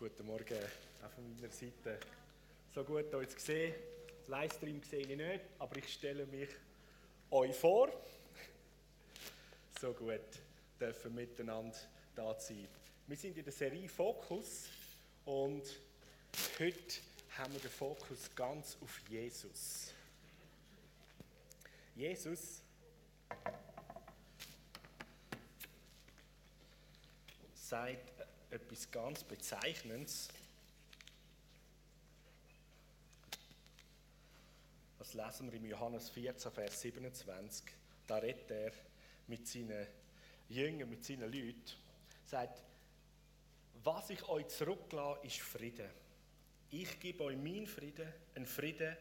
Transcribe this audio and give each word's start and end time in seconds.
guten 0.00 0.24
Morgen 0.24 0.56
auch 1.04 1.10
von 1.10 1.30
meiner 1.36 1.52
Seite. 1.52 2.00
So 2.74 2.82
gut 2.84 3.12
euch 3.12 3.28
zu 3.28 3.38
sehen. 3.38 3.74
Livestream 4.28 4.82
sehe 4.82 5.00
ich 5.00 5.14
nicht, 5.14 5.40
aber 5.58 5.76
ich 5.76 5.92
stelle 5.92 6.24
mich 6.24 6.48
euch 7.30 7.54
vor. 7.54 7.92
So 9.78 9.92
gut 9.92 10.22
dürfen 10.80 11.14
miteinander 11.14 11.76
da 12.14 12.34
sein. 12.40 12.66
Wir 13.06 13.16
sind 13.18 13.36
in 13.36 13.44
der 13.44 13.52
Serie 13.52 13.90
Fokus 13.90 14.70
und 15.26 15.64
heute 16.58 16.94
haben 17.36 17.52
wir 17.52 17.60
den 17.60 17.70
Fokus 17.70 18.34
ganz 18.34 18.78
auf 18.80 19.02
Jesus. 19.06 19.92
Jesus 21.94 22.62
sagt 27.52 28.19
etwas 28.50 28.90
ganz 28.90 29.22
Bezeichnendes. 29.24 30.28
Das 34.98 35.14
lesen 35.14 35.50
wir 35.50 35.58
im 35.58 35.66
Johannes 35.66 36.10
14, 36.10 36.52
Vers 36.52 36.80
27. 36.80 37.64
Da 38.06 38.16
redet 38.16 38.50
er 38.50 38.72
mit 39.26 39.46
seinen 39.46 39.86
Jüngern, 40.48 40.90
mit 40.90 41.04
seinen 41.04 41.32
Leuten, 41.32 41.62
sagt, 42.26 42.62
was 43.82 44.10
ich 44.10 44.28
euch 44.28 44.48
zurücklasse, 44.48 45.26
ist 45.26 45.40
Frieden. 45.40 45.88
Ich 46.70 47.00
gebe 47.00 47.24
euch 47.24 47.36
meinen 47.36 47.66
Frieden, 47.66 48.12
einen 48.34 48.46
Frieden, 48.46 48.96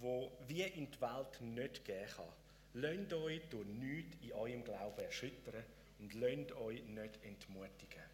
wo 0.00 0.32
wie 0.48 0.62
in 0.62 0.90
die 0.90 1.00
Welt 1.00 1.40
nicht 1.40 1.84
gehen 1.84 2.08
kann. 2.08 2.26
Lasst 2.74 3.12
euch 3.12 3.40
durch 3.48 3.66
nichts 3.66 4.16
in 4.22 4.32
eurem 4.32 4.64
Glauben 4.64 5.00
erschüttern 5.00 5.64
und 5.98 6.12
lasst 6.14 6.52
euch 6.52 6.82
nicht 6.82 7.24
entmutigen. 7.24 8.05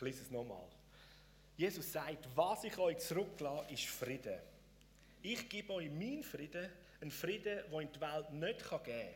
Ich 0.00 0.04
lese 0.06 0.22
es 0.22 0.30
nochmal. 0.30 0.66
Jesus 1.58 1.92
sagt, 1.92 2.26
was 2.34 2.64
ich 2.64 2.78
euch 2.78 2.96
zurücklasse, 3.00 3.70
ist 3.70 3.84
Frieden. 3.84 4.40
Ich 5.20 5.46
gebe 5.46 5.74
euch 5.74 5.90
meinen 5.90 6.22
Frieden, 6.22 6.70
einen 7.02 7.10
Frieden, 7.10 7.58
den 7.70 7.80
in 7.80 7.92
die 7.92 8.00
Welt 8.00 8.32
nicht 8.32 8.60
geben 8.60 8.82
kann. 8.82 9.14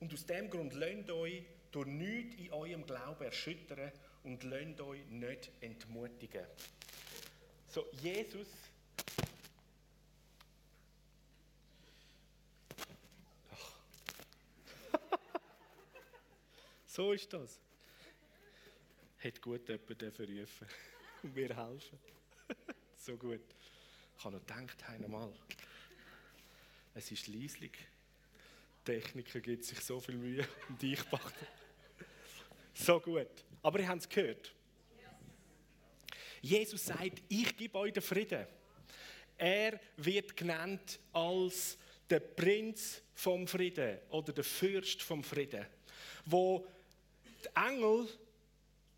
Und 0.00 0.12
aus 0.12 0.26
dem 0.26 0.50
Grund 0.50 0.74
lasst 0.74 1.08
euch 1.10 1.44
durch 1.70 1.86
nichts 1.86 2.34
in 2.40 2.52
eurem 2.52 2.84
Glauben 2.84 3.22
erschüttern 3.24 3.92
und 4.24 4.42
lasst 4.42 4.80
euch 4.80 5.06
nicht 5.10 5.52
entmutigen. 5.60 6.44
So, 7.68 7.86
Jesus 8.02 8.48
so 16.88 17.12
ist 17.12 17.32
das. 17.32 17.60
Hätte 19.22 19.40
gut 19.40 19.68
jemand 19.68 20.18
rufen 20.18 20.66
und 21.22 21.32
mir 21.32 21.56
helfen. 21.56 21.96
so 22.98 23.16
gut. 23.16 23.40
Ich 24.18 24.24
habe 24.24 24.34
noch 24.34 24.44
gedacht, 24.44 24.82
einmal. 24.88 25.32
Es 26.92 27.08
ist 27.12 27.28
leislich. 27.28 27.70
Techniker 28.84 29.38
gibt 29.38 29.64
sich 29.64 29.78
so 29.78 30.00
viel 30.00 30.16
Mühe 30.16 30.44
und 30.68 30.82
ich 30.82 31.08
mache 31.12 31.32
So 32.74 32.98
gut. 32.98 33.28
Aber 33.62 33.78
ihr 33.78 33.86
habt 33.86 34.00
es 34.00 34.08
gehört. 34.08 34.52
Jesus 36.40 36.86
sagt, 36.86 37.22
ich 37.28 37.56
gebe 37.56 37.78
euch 37.78 37.92
den 37.92 38.02
Frieden. 38.02 38.44
Er 39.38 39.78
wird 39.98 40.36
genannt 40.36 40.98
als 41.12 41.78
der 42.10 42.18
Prinz 42.18 43.00
vom 43.14 43.46
Frieden 43.46 44.00
oder 44.10 44.32
der 44.32 44.42
Fürst 44.42 45.00
vom 45.00 45.22
Frieden, 45.22 45.64
wo 46.26 46.66
die 47.44 47.48
Engel, 47.54 48.08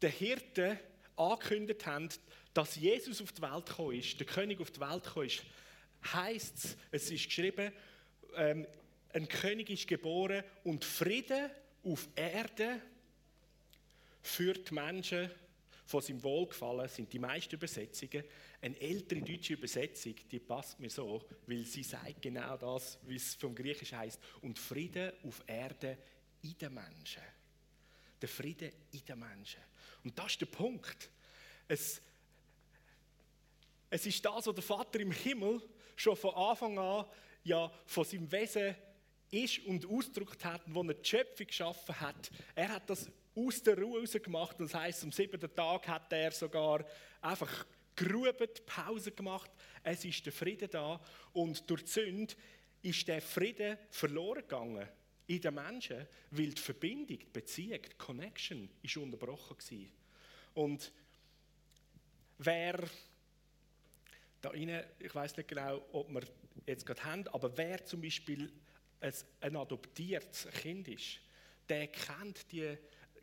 der 0.05 0.13
Hirten 0.13 0.79
angekündigt 1.17 1.87
haben, 1.87 2.11
dass 2.53 2.77
Jesus 2.77 3.23
auf 3.23 3.33
die 3.33 3.41
Welt 3.41 3.67
gekommen 3.67 3.99
ist, 3.99 4.21
der 4.21 4.27
König 4.27 4.61
auf 4.61 4.71
die 4.71 4.81
Welt 4.81 5.03
gekommen 5.03 5.27
ist, 5.27 5.43
heißt 6.13 6.57
es, 6.57 6.77
es 6.91 7.11
ist 7.11 7.25
geschrieben, 7.25 7.73
ähm, 8.37 8.67
ein 9.15 9.27
König 9.27 9.71
ist 9.71 9.89
geboren 9.89 10.45
und 10.63 10.85
Frieden 10.85 11.51
auf 11.85 12.07
Erde 12.15 12.81
für 14.21 14.53
die 14.53 14.75
Menschen 14.75 15.31
von 15.87 16.03
seinem 16.03 16.23
Wohlgefallen 16.23 16.89
sind 16.89 17.13
die 17.13 17.19
meisten 17.19 17.55
Übersetzungen. 17.55 18.25
Eine 18.61 18.81
ältere 18.81 19.23
deutsche 19.23 19.55
Übersetzung, 19.55 20.15
die 20.31 20.41
passt 20.41 20.81
mir 20.81 20.91
so, 20.91 21.27
weil 21.47 21.65
sie 21.65 21.83
sagt 21.83 22.21
genau 22.21 22.57
das, 22.57 22.99
wie 23.07 23.17
es 23.17 23.35
vom 23.35 23.55
Griechischen 23.55 23.99
heißt. 23.99 24.21
Und 24.43 24.59
Frieden 24.59 25.13
auf 25.23 25.43
Erde 25.47 25.97
in 26.43 26.57
den 26.59 26.75
Menschen. 26.75 27.23
Der 28.21 28.29
Frieden 28.29 28.73
in 28.93 29.05
den 29.05 29.19
Menschen. 29.19 29.61
Und 30.03 30.19
das 30.19 30.33
ist 30.33 30.41
der 30.41 30.47
Punkt. 30.47 31.11
Es, 31.69 32.01
es 33.91 34.07
ist 34.07 34.25
das, 34.25 34.47
was 34.47 34.55
der 34.55 34.63
Vater 34.63 35.01
im 35.01 35.13
Himmel 35.13 35.63
schon 35.97 36.17
von 36.17 36.35
Anfang 36.35 36.79
an 36.79 37.07
ja 37.45 37.71
von 37.87 38.05
seinem 38.05 38.31
Wesen 38.33 38.75
ist 39.31 39.59
und 39.67 39.87
ausgedrückt 39.87 40.45
hat, 40.45 40.63
wo 40.67 40.83
er 40.83 40.95
die 40.95 41.09
Schöpfung 41.09 41.47
geschaffen 41.47 42.01
hat. 42.01 42.31
Er 42.55 42.69
hat 42.69 42.89
das 42.89 43.09
aus 43.37 43.63
der 43.63 43.79
Ruhe 43.79 44.01
raus 44.01 44.13
gemacht. 44.13 44.57
Das 44.59 44.75
heißt, 44.75 45.05
am 45.05 45.13
siebten 45.13 45.55
Tag 45.55 45.89
hat 45.89 46.13
er 46.13 46.31
sogar 46.31 46.85
einfach 47.21 47.67
gerubet, 47.97 48.65
Pause 48.67 49.13
gemacht. 49.13 49.51
Es 49.83 50.05
ist 50.05 50.25
der 50.25 50.33
Frieden 50.33 50.71
da 50.71 51.01
und 51.33 51.69
durch 51.69 51.85
die 51.85 51.91
Sünde 51.91 52.35
ist 52.83 53.07
der 53.09 53.23
Frieden 53.23 53.79
verloren 53.91 54.43
gegangen 54.43 54.89
in 55.27 55.41
den 55.41 55.55
Menschen, 55.55 56.07
weil 56.31 56.51
die 56.51 56.61
Verbindung, 56.61 57.19
die 57.19 57.27
Beziehung, 57.33 57.81
die 57.83 57.97
Connection 57.97 58.69
ist 58.83 58.97
unterbrochen 58.97 59.57
war. 59.57 60.63
Und 60.63 60.93
wer 62.39 62.85
da 64.41 64.51
rein, 64.51 64.85
ich 64.99 65.15
weiß 65.15 65.37
nicht 65.37 65.49
genau, 65.49 65.83
ob 65.93 66.11
wir 66.11 66.23
jetzt 66.67 66.85
gerade 66.85 67.05
haben, 67.05 67.29
aber 67.29 67.57
wer 67.57 67.85
zum 67.85 68.03
Beispiel 68.03 68.53
ein 69.41 69.57
adoptiertes 69.57 70.49
Kind 70.61 70.89
ist, 70.89 71.21
der 71.69 71.89
kennt 71.89 72.51
die, 72.53 72.77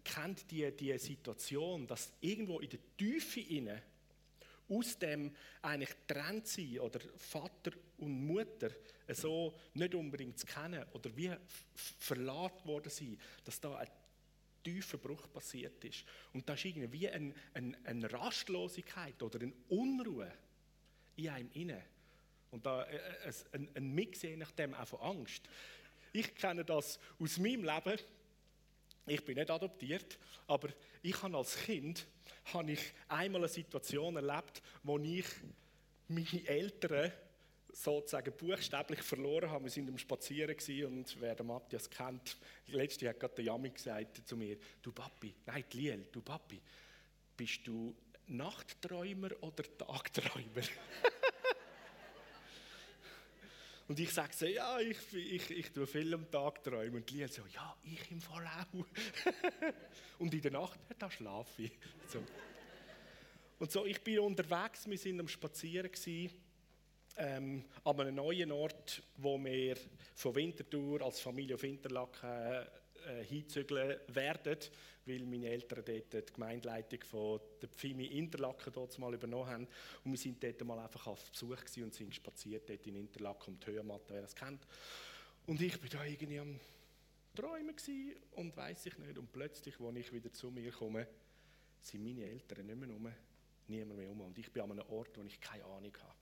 kennt 0.03 0.49
die, 0.49 0.71
die 0.71 0.97
Situation, 0.97 1.85
dass 1.87 2.11
irgendwo 2.21 2.59
in 2.59 2.69
der 2.69 2.79
Tiefe 2.97 3.39
inne 3.39 3.81
aus 4.67 4.97
dem 4.97 5.35
eigentlich 5.61 5.93
trennt 6.07 6.47
sein 6.47 6.79
oder 6.79 6.99
Vater 7.17 7.71
und 8.01 8.25
Mutter 8.25 8.71
so 9.09 9.53
nicht 9.73 9.93
unbedingt 9.95 10.39
zu 10.39 10.45
kennen 10.45 10.85
oder 10.93 11.15
wie 11.15 11.31
verlassen 11.75 12.65
worden 12.65 12.89
sind, 12.89 13.19
dass 13.43 13.59
da 13.59 13.75
ein 13.75 13.87
tiefer 14.63 14.97
Bruch 14.97 15.31
passiert 15.31 15.83
ist. 15.83 16.05
Und 16.33 16.47
da 16.47 16.53
ist 16.53 16.65
irgendwie 16.65 17.09
eine, 17.09 17.33
eine, 17.53 17.77
eine 17.83 18.11
Rastlosigkeit 18.11 19.21
oder 19.21 19.41
eine 19.41 19.53
Unruhe 19.69 20.31
in 21.15 21.29
einem 21.29 21.49
inne. 21.53 21.83
Und 22.51 22.65
da 22.65 22.83
äh, 22.83 22.95
äh, 22.95 23.33
ein, 23.53 23.69
ein 23.75 23.93
Mix 23.93 24.21
je 24.21 24.35
nachdem 24.35 24.73
auch 24.73 24.87
von 24.87 24.99
Angst. 24.99 25.43
Ich 26.13 26.35
kenne 26.35 26.65
das 26.65 26.99
aus 27.19 27.37
meinem 27.37 27.63
Leben. 27.63 27.99
Ich 29.07 29.25
bin 29.25 29.35
nicht 29.35 29.49
adoptiert, 29.49 30.19
aber 30.47 30.69
ich 31.01 31.21
habe 31.23 31.37
als 31.37 31.57
Kind 31.57 32.05
habe 32.53 32.73
ich 32.73 32.93
einmal 33.07 33.41
eine 33.41 33.49
Situation 33.49 34.15
erlebt, 34.15 34.61
wo 34.83 34.99
ich 34.99 35.25
meine 36.07 36.47
Eltern 36.47 37.11
sozusagen 37.73 38.33
buchstäblich 38.35 39.01
verloren 39.01 39.49
habe. 39.49 39.65
Wir 39.65 39.71
sind 39.71 39.89
am 39.89 39.97
Spazieren 39.97 40.55
und 40.85 41.21
wer 41.21 41.35
den 41.35 41.47
Matthias 41.47 41.89
kennt, 41.89 42.37
letzte 42.67 43.09
hat 43.09 43.19
gerade 43.19 43.35
der 43.35 43.45
Yami 43.45 43.69
gesagt 43.69 44.27
zu 44.27 44.35
mir, 44.35 44.57
du 44.81 44.91
Papi, 44.91 45.33
nein, 45.45 45.63
Liel, 45.73 46.07
du 46.11 46.21
Papi, 46.21 46.61
bist 47.35 47.65
du 47.65 47.95
Nachtträumer 48.27 49.29
oder 49.41 49.63
Tagträumer? 49.77 50.61
Und 53.87 53.99
ich 53.99 54.13
sage 54.13 54.33
so, 54.33 54.45
ja, 54.45 54.79
ich, 54.79 54.97
ich, 55.13 55.51
ich 55.51 55.71
tue 55.73 55.85
viel 55.85 56.13
am 56.13 56.31
Tag 56.31 56.63
träumen. 56.63 56.95
Und 56.95 57.09
die 57.09 57.27
so, 57.27 57.41
ja, 57.53 57.75
ich 57.83 58.09
im 58.09 58.21
Fall 58.21 58.47
auch. 58.47 58.85
und 60.19 60.33
in 60.33 60.39
der 60.39 60.51
Nacht, 60.51 60.79
da 60.97 61.11
schlafe 61.11 61.63
ich. 61.63 61.73
So. 62.07 62.23
Und 63.59 63.69
so, 63.69 63.85
ich 63.85 64.01
bin 64.01 64.19
unterwegs, 64.19 64.89
wir 64.89 64.97
sind 64.97 65.19
am 65.19 65.27
Spazieren 65.27 65.91
gewesen, 65.91 66.33
ähm, 67.17 67.65
an 67.83 67.99
einem 67.99 68.15
neuen 68.15 68.51
Ort, 68.51 69.01
wo 69.17 69.37
wir 69.43 69.75
von 70.15 70.35
Winterthur 70.35 71.01
als 71.01 71.19
Familie 71.19 71.55
auf 71.55 71.63
Interlaken 71.63 72.67
äh, 73.05 73.23
hinzügeln 73.23 73.99
werden, 74.07 74.57
weil 75.05 75.25
meine 75.25 75.49
Eltern 75.49 75.83
dort 75.85 76.13
die 76.13 76.33
Gemeindeleitung 76.33 76.99
von 77.03 77.39
der 77.61 77.69
Pfimi 77.69 78.05
Interlaken 78.05 78.71
dort 78.73 78.97
mal 78.99 79.13
übernommen 79.13 79.47
haben. 79.47 79.67
Und 80.03 80.11
wir 80.11 80.17
sind 80.17 80.43
dort 80.43 80.63
mal 80.63 80.79
einfach 80.79 81.07
auf 81.07 81.31
Besuch 81.31 81.57
und 81.77 81.93
sind 81.93 82.13
spaziert 82.13 82.69
dort 82.69 82.85
in 82.85 82.95
Interlaken 82.95 83.53
um 83.53 83.59
die 83.59 83.67
Höhenmatte, 83.67 84.13
wer 84.13 84.21
das 84.21 84.35
kennt. 84.35 84.65
Und 85.47 85.61
ich 85.61 85.81
war 85.81 85.89
da 85.89 86.05
irgendwie 86.05 86.39
am 86.39 86.59
Träumen 87.35 87.75
und 88.35 88.55
weiß 88.55 88.85
ich 88.85 88.97
nicht. 88.99 89.17
Und 89.17 89.31
plötzlich, 89.31 89.79
als 89.79 89.95
ich 89.95 90.13
wieder 90.13 90.31
zu 90.31 90.51
mir 90.51 90.71
komme, 90.71 91.07
sind 91.81 92.03
meine 92.03 92.25
Eltern 92.25 92.65
nicht 92.65 92.77
mehr 92.77 92.89
rum, 92.89 93.11
niemand 93.67 93.97
mehr 93.97 94.09
um. 94.11 94.21
Und 94.21 94.37
ich 94.37 94.51
bin 94.51 94.63
an 94.63 94.71
einem 94.71 94.89
Ort, 94.89 95.17
wo 95.17 95.23
ich 95.23 95.39
keine 95.41 95.65
Ahnung 95.65 95.93
habe. 95.99 96.20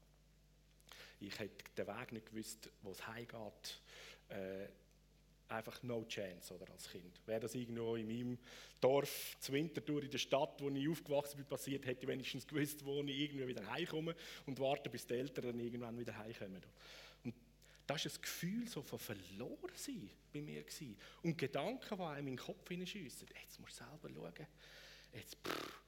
Ich 1.19 1.37
hätte 1.39 1.65
den 1.77 1.87
Weg 1.87 2.11
nicht 2.11 2.25
gewusst, 2.27 2.69
wo 2.81 2.91
es 2.91 3.05
heimgeht. 3.07 3.81
äh, 4.29 4.67
einfach 5.49 5.81
no 5.83 6.05
chance 6.05 6.53
oder, 6.53 6.71
als 6.71 6.89
Kind. 6.89 7.21
Wäre 7.25 7.41
das 7.41 7.55
irgendwo 7.55 7.95
in 7.95 8.07
meinem 8.07 8.37
Dorf, 8.79 9.35
zu 9.39 9.51
Winterthur, 9.51 10.03
in 10.03 10.11
der 10.11 10.17
Stadt, 10.17 10.61
wo 10.61 10.69
ich 10.69 10.87
aufgewachsen 10.87 11.37
bin, 11.37 11.45
passiert, 11.45 11.85
hätte 11.85 12.03
ich 12.03 12.07
wenigstens 12.07 12.47
gewusst, 12.47 12.85
wo 12.85 13.01
ich 13.01 13.19
irgendwie 13.19 13.47
wieder 13.47 13.69
heimkomme 13.69 14.15
und 14.45 14.59
warte, 14.59 14.89
bis 14.89 15.05
die 15.05 15.15
Eltern 15.15 15.45
dann 15.45 15.59
irgendwann 15.59 15.97
wieder 15.97 16.15
heimkommen. 16.17 16.61
Und 17.23 17.33
das 17.87 18.05
war 18.05 18.11
ein 18.11 18.21
Gefühl 18.21 18.67
so 18.67 18.81
von 18.81 18.99
verloren 18.99 19.71
sein 19.75 20.09
bei 20.31 20.41
mir. 20.41 20.61
Gewesen. 20.61 20.97
Und 21.23 21.37
Gedanken, 21.37 21.97
die 21.97 22.03
einem 22.03 22.27
in 22.27 22.35
den 22.35 22.45
Kopf 22.45 22.67
hineinschiessen. 22.67 23.27
Jetzt 23.41 23.59
musst 23.59 23.79
du 23.79 23.83
selber 23.83 24.09
schauen. 24.13 24.47
Jetzt, 25.13 25.37
pff, 25.45 25.81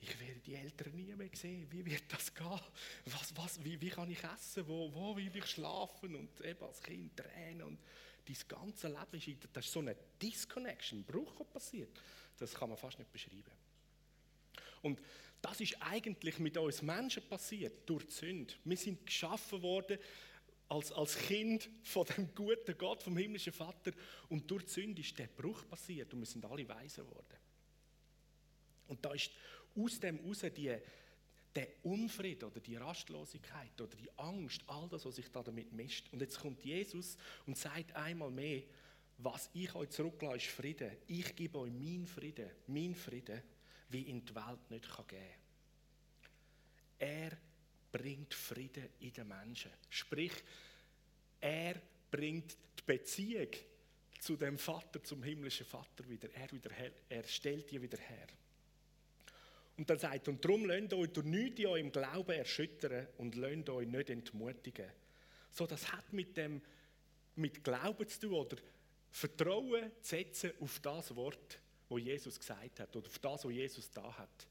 ich 0.00 0.20
werde 0.20 0.40
die 0.40 0.54
Eltern 0.54 0.94
nie 0.94 1.14
mehr 1.14 1.30
sehen. 1.32 1.66
Wie 1.70 1.84
wird 1.84 2.04
das 2.08 2.32
gehen? 2.34 2.60
Was, 3.06 3.36
was, 3.36 3.64
wie, 3.64 3.80
wie 3.80 3.90
kann 3.90 4.10
ich 4.10 4.22
essen? 4.22 4.66
Wo, 4.68 4.92
wo 4.92 5.16
will 5.16 5.34
ich 5.34 5.46
schlafen? 5.46 6.14
Und 6.14 6.40
eben 6.42 6.62
als 6.62 6.82
Kind 6.82 7.16
Tränen. 7.16 7.62
Und 7.62 7.78
dein 8.26 8.36
ganze 8.48 8.88
Leben 8.88 9.38
ist, 9.38 9.48
das 9.52 9.66
ist 9.66 9.72
so 9.72 9.80
eine 9.80 9.96
Disconnection, 10.20 11.00
ein 11.00 11.04
Bruch, 11.04 11.48
passiert. 11.50 11.90
Das 12.38 12.54
kann 12.54 12.68
man 12.68 12.78
fast 12.78 12.98
nicht 12.98 13.10
beschreiben. 13.10 13.52
Und 14.82 15.00
das 15.40 15.60
ist 15.60 15.80
eigentlich 15.80 16.38
mit 16.38 16.56
uns 16.58 16.82
Menschen 16.82 17.26
passiert, 17.28 17.88
durch 17.88 18.04
die 18.06 18.12
Sünde. 18.12 18.54
Wir 18.64 18.76
sind 18.76 19.06
geschaffen 19.06 19.62
worden 19.62 19.98
als, 20.68 20.92
als 20.92 21.16
Kind 21.16 21.68
von 21.82 22.04
dem 22.06 22.34
guten 22.34 22.76
Gott, 22.76 23.02
vom 23.02 23.16
himmlischen 23.16 23.52
Vater. 23.52 23.92
Und 24.28 24.50
durch 24.50 24.64
die 24.64 24.72
Sünde 24.72 25.00
ist 25.00 25.18
der 25.18 25.28
Bruch 25.28 25.66
passiert 25.68 26.12
und 26.12 26.20
wir 26.20 26.26
sind 26.26 26.44
alle 26.44 26.68
weise 26.68 27.02
geworden. 27.02 27.36
Und 28.88 29.04
da 29.04 29.12
ist 29.12 29.30
aus 29.76 30.00
dem 30.00 30.18
heraus 30.18 30.40
die, 30.54 30.76
der 31.54 31.68
Unfrieden 31.82 32.44
oder 32.44 32.60
die 32.60 32.76
Rastlosigkeit 32.76 33.80
oder 33.80 33.96
die 33.96 34.10
Angst, 34.18 34.62
all 34.66 34.88
das, 34.88 35.04
was 35.04 35.16
sich 35.16 35.30
da 35.30 35.42
damit 35.42 35.72
mischt. 35.72 36.06
Und 36.12 36.20
jetzt 36.20 36.38
kommt 36.38 36.62
Jesus 36.62 37.16
und 37.46 37.56
sagt 37.56 37.94
einmal 37.96 38.30
mehr, 38.30 38.62
was 39.18 39.48
ich 39.54 39.74
euch 39.74 39.90
zurücklasse, 39.90 40.36
ist 40.36 40.46
Frieden. 40.48 40.90
Ich 41.06 41.34
gebe 41.34 41.58
euch 41.58 41.72
meinen 41.72 42.06
Frieden, 42.06 42.50
mein 42.66 42.94
Frieden, 42.94 43.42
wie 43.88 44.02
in 44.02 44.24
die 44.24 44.34
Welt 44.34 44.70
nicht 44.70 44.88
kann 44.88 45.06
geben 45.06 45.22
kann. 45.22 45.46
Er 46.98 47.38
bringt 47.90 48.34
Frieden 48.34 48.88
in 49.00 49.12
den 49.12 49.28
Menschen. 49.28 49.70
Sprich, 49.88 50.32
er 51.40 51.80
bringt 52.10 52.56
die 52.78 52.82
Beziehung 52.84 53.48
zu 54.20 54.36
dem 54.36 54.58
Vater, 54.58 55.02
zum 55.02 55.22
himmlischen 55.22 55.66
Vater 55.66 56.06
wieder. 56.08 56.28
Er, 56.34 56.50
wieder, 56.52 56.70
er 57.08 57.24
stellt 57.24 57.70
die 57.70 57.80
wieder 57.80 57.98
her. 57.98 58.26
Und 59.76 59.90
dann 59.90 59.98
sagt 59.98 60.28
und 60.28 60.42
darum 60.44 60.64
lasst 60.64 60.94
euch 60.94 61.12
durch 61.12 61.26
nichts 61.26 61.60
in 61.60 61.66
eurem 61.66 61.92
Glauben 61.92 62.32
erschüttern 62.32 63.06
und 63.18 63.34
lasst 63.34 63.68
euch 63.68 63.86
nicht 63.86 64.10
entmutigen. 64.10 64.90
So, 65.50 65.66
das 65.66 65.92
hat 65.92 66.12
mit 66.12 66.36
dem, 66.36 66.62
mit 67.36 67.62
Glauben 67.62 68.08
zu 68.08 68.20
tun 68.20 68.32
oder 68.32 68.56
Vertrauen 69.10 69.90
zu 70.02 70.16
setzen 70.16 70.52
auf 70.60 70.78
das 70.80 71.14
Wort, 71.14 71.58
wo 71.88 71.98
Jesus 71.98 72.38
gesagt 72.38 72.80
hat 72.80 72.96
oder 72.96 73.06
auf 73.06 73.18
das, 73.18 73.44
was 73.44 73.52
Jesus 73.52 73.90
da 73.90 74.16
hat. 74.16 74.46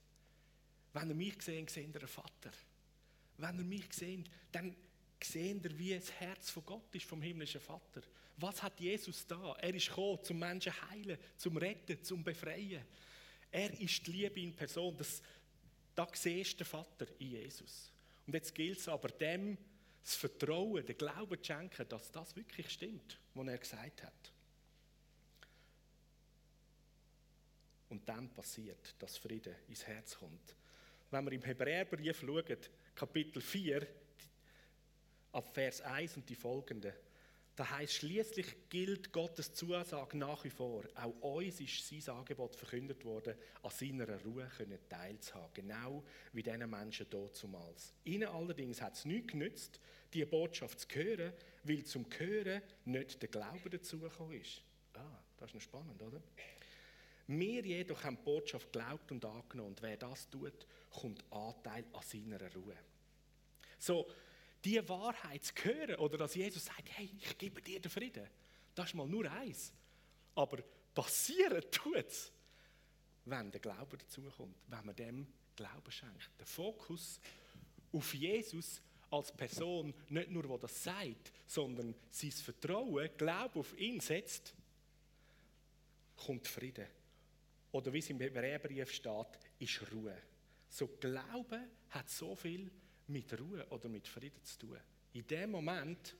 Wenn 0.93 1.09
ihr 1.09 1.15
mich 1.15 1.41
seht, 1.41 1.69
seht 1.69 1.93
ihr 1.93 1.99
einen 1.99 2.07
Vater. 2.07 2.51
Wenn 3.37 3.57
ihr 3.57 3.65
mich 3.65 3.91
seht, 3.91 4.29
dann 4.51 4.75
seht 5.21 5.65
ihr, 5.65 5.77
wie 5.77 5.93
das 5.93 6.11
Herz 6.13 6.49
von 6.51 6.65
Gott 6.65 6.95
ist, 6.95 7.05
vom 7.05 7.21
himmlischen 7.21 7.61
Vater. 7.61 8.01
Was 8.37 8.61
hat 8.63 8.79
Jesus 8.79 9.25
da? 9.27 9.55
Er 9.59 9.73
ist 9.73 9.87
gekommen, 9.87 10.19
zum 10.23 10.39
Menschen 10.39 10.73
heilen, 10.89 11.17
zum 11.37 11.57
Retten, 11.57 12.03
zum 12.03 12.23
Befreien. 12.23 12.83
Er 13.55 13.71
ist 13.79 14.05
die 14.05 14.11
Liebe 14.11 14.41
in 14.41 14.53
Person. 14.53 14.97
Das, 14.97 15.21
da 15.95 16.05
siehst 16.11 16.55
du 16.55 16.57
den 16.57 16.65
Vater 16.65 17.07
in 17.19 17.29
Jesus. 17.29 17.89
Und 18.27 18.33
jetzt 18.33 18.53
gilt 18.53 18.79
es 18.79 18.89
aber 18.89 19.07
dem, 19.07 19.57
das 20.03 20.15
Vertrauen, 20.15 20.85
den 20.85 20.97
Glauben 20.97 21.41
zu 21.41 21.45
schenken, 21.45 21.87
dass 21.87 22.11
das 22.11 22.35
wirklich 22.35 22.69
stimmt, 22.69 23.17
was 23.33 23.47
er 23.47 23.57
gesagt 23.57 24.03
hat. 24.03 24.33
Und 27.87 28.09
dann 28.09 28.27
passiert, 28.33 28.93
dass 28.99 29.15
Friede 29.15 29.55
ins 29.69 29.87
Herz 29.87 30.17
kommt. 30.17 30.53
Wenn 31.09 31.23
wir 31.23 31.31
im 31.31 31.43
Hebräerbrief 31.43 32.19
schauen, 32.19 32.57
Kapitel 32.93 33.41
4, 33.41 33.87
ab 35.31 35.47
Vers 35.53 35.79
1 35.79 36.17
und 36.17 36.27
die 36.27 36.35
folgenden, 36.35 36.91
das 37.55 37.69
heißt, 37.69 37.93
schließlich 37.93 38.69
gilt 38.69 39.13
Gottes 39.13 39.53
Zusage 39.53 40.17
nach 40.17 40.43
wie 40.43 40.49
vor. 40.49 40.83
Auch 40.95 41.37
uns 41.37 41.61
ist 41.61 41.87
sein 41.87 42.15
Angebot 42.15 42.53
verkündet 42.55 43.05
worden, 43.05 43.35
an 43.63 43.69
seiner 43.69 44.21
Ruhe 44.23 44.49
können 44.57 44.77
teilzuhaben. 44.89 45.53
Genau 45.53 46.03
wie 46.33 46.43
diesen 46.43 46.69
Menschen 46.69 47.07
dort 47.09 47.35
zumals. 47.35 47.93
Ihnen 48.03 48.27
allerdings 48.27 48.81
hat 48.81 48.95
es 48.95 49.05
nichts 49.05 49.31
genützt, 49.31 49.79
diese 50.13 50.25
Botschaft 50.25 50.81
zu 50.81 50.87
hören, 50.95 51.31
weil 51.63 51.83
zum 51.85 52.05
Hören 52.17 52.61
nicht 52.83 53.21
der 53.21 53.29
Glaube 53.29 53.69
dazugekommen 53.69 54.41
ist. 54.41 54.61
Ah, 54.93 55.19
das 55.37 55.49
ist 55.49 55.55
noch 55.55 55.61
spannend, 55.61 56.01
oder? 56.01 56.21
Wir 57.27 57.65
jedoch 57.65 58.03
haben 58.03 58.17
die 58.17 58.23
Botschaft 58.23 58.71
geglaubt 58.71 59.11
und 59.11 59.23
angenommen. 59.23 59.69
Und 59.69 59.81
wer 59.81 59.97
das 59.97 60.29
tut, 60.29 60.67
kommt 60.91 61.23
Anteil 61.31 61.85
an 61.93 62.03
seiner 62.03 62.53
Ruhe. 62.53 62.75
So, 63.79 64.07
die 64.65 64.89
Wahrheit 64.89 65.43
zu 65.43 65.53
hören 65.63 65.95
oder 65.95 66.17
dass 66.17 66.35
Jesus 66.35 66.65
sagt, 66.65 66.89
hey, 66.97 67.09
ich 67.19 67.37
gebe 67.37 67.61
dir 67.61 67.79
den 67.79 67.91
Frieden, 67.91 68.27
das 68.73 68.87
ist 68.87 68.95
mal 68.95 69.07
nur 69.07 69.31
eins. 69.31 69.71
Aber 70.33 70.57
passieren 70.93 71.63
tut 71.71 71.95
es, 71.95 72.31
wenn 73.25 73.51
der 73.51 73.61
Glaube 73.61 73.97
dazukommt, 73.97 74.55
wenn 74.67 74.85
man 74.85 74.95
dem 74.95 75.27
Glauben 75.55 75.91
schenkt. 75.91 76.29
Der 76.39 76.47
Fokus 76.47 77.19
auf 77.93 78.13
Jesus 78.13 78.81
als 79.09 79.31
Person, 79.31 79.93
nicht 80.09 80.29
nur, 80.29 80.49
wo 80.49 80.57
das 80.57 80.83
sagt, 80.83 81.31
sondern 81.45 81.95
sein 82.09 82.31
Vertrauen, 82.31 83.09
Glaube 83.17 83.59
auf 83.59 83.77
ihn 83.77 83.99
setzt, 83.99 84.53
kommt 86.17 86.47
Frieden. 86.47 86.87
Oder 87.71 87.93
wie 87.93 87.99
es 87.99 88.09
im 88.09 88.19
Hebräerbrief 88.19 88.91
steht, 88.91 89.39
ist 89.59 89.91
Ruhe. 89.91 90.17
So 90.69 90.87
Glaube 90.87 91.61
hat 91.89 92.09
so 92.09 92.35
viel 92.35 92.71
mit 93.07 93.39
Ruhe 93.39 93.65
oder 93.69 93.89
mit 93.89 94.07
Frieden 94.07 94.43
zu 94.43 94.59
tun. 94.59 94.79
In 95.13 95.25
dem 95.27 95.51
Moment, 95.51 96.15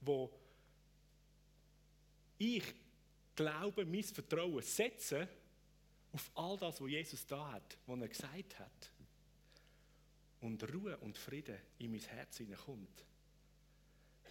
wo 0.00 0.30
ich 2.38 2.74
glaube, 3.34 3.84
mein 3.84 4.04
Vertrauen 4.04 4.62
setze 4.62 5.28
auf 6.12 6.30
all 6.34 6.56
das, 6.56 6.80
was 6.80 6.88
Jesus 6.88 7.26
da 7.26 7.52
hat, 7.52 7.76
was 7.86 8.00
er 8.00 8.08
gesagt 8.08 8.58
hat, 8.58 8.90
und 10.40 10.62
Ruhe 10.72 10.96
und 10.98 11.18
Frieden 11.18 11.58
in 11.78 11.90
mein 11.90 12.00
Herz 12.00 12.38
hineinkommt, 12.38 13.04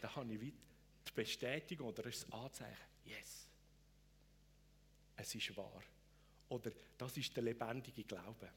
dann 0.01 0.15
habe 0.15 0.33
ich 0.33 0.39
die 0.39 1.11
Bestätigung 1.13 1.87
oder 1.87 2.03
das 2.03 2.31
Anzeichen, 2.31 2.77
yes, 3.05 3.47
es 5.17 5.35
ist 5.35 5.57
wahr. 5.57 5.83
Oder 6.49 6.71
das 6.97 7.17
ist 7.17 7.35
der 7.35 7.43
lebendige 7.43 8.03
Glaube. 8.03 8.49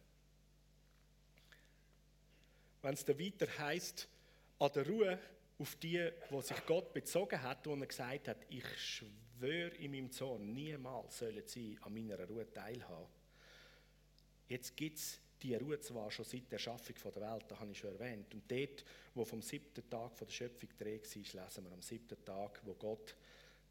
Wenn 2.83 2.95
es 2.95 3.05
dann 3.05 3.19
weiter 3.19 3.47
heißt, 3.59 4.09
an 4.59 4.71
der 4.75 4.87
Ruhe 4.87 5.19
auf 5.59 5.77
die, 5.77 6.11
wo 6.31 6.41
sich 6.41 6.65
Gott 6.67 6.93
bezogen 6.95 7.43
hat, 7.43 7.67
wo 7.67 7.75
er 7.75 7.87
gesagt 7.87 8.29
hat, 8.29 8.39
ich 8.49 8.65
schwöre 8.79 9.75
in 9.77 9.91
meinem 9.91 10.11
Zorn, 10.11 10.53
niemals 10.55 11.19
sollen 11.19 11.47
sie 11.47 11.79
an 11.83 11.93
meiner 11.93 12.19
Ruhe 12.27 12.51
teilhaben. 12.51 13.07
Jetzt 14.49 14.77
gibt 14.77 14.99
es 14.99 15.21
die 15.43 15.55
Ruhe 15.55 15.79
zwar 15.81 16.11
schon 16.11 16.25
seit 16.25 16.51
der 16.51 16.59
Schaffung 16.59 16.97
der 17.05 17.23
Welt, 17.23 17.45
das 17.49 17.59
habe 17.59 17.71
ich 17.71 17.79
schon 17.79 17.93
erwähnt. 17.93 18.33
Und 18.35 18.51
dort, 18.51 18.85
wo 19.15 19.25
vom 19.25 19.43
siebten 19.43 19.89
Tag 19.89 20.17
der 20.17 20.29
Schöpfung 20.29 20.69
dreht 20.79 21.05
war, 21.05 21.45
lesen 21.45 21.65
wir 21.65 21.73
am 21.73 21.83
siebten 21.83 22.25
Tag, 22.25 22.61
wo 22.65 22.75
Gott 22.75 23.15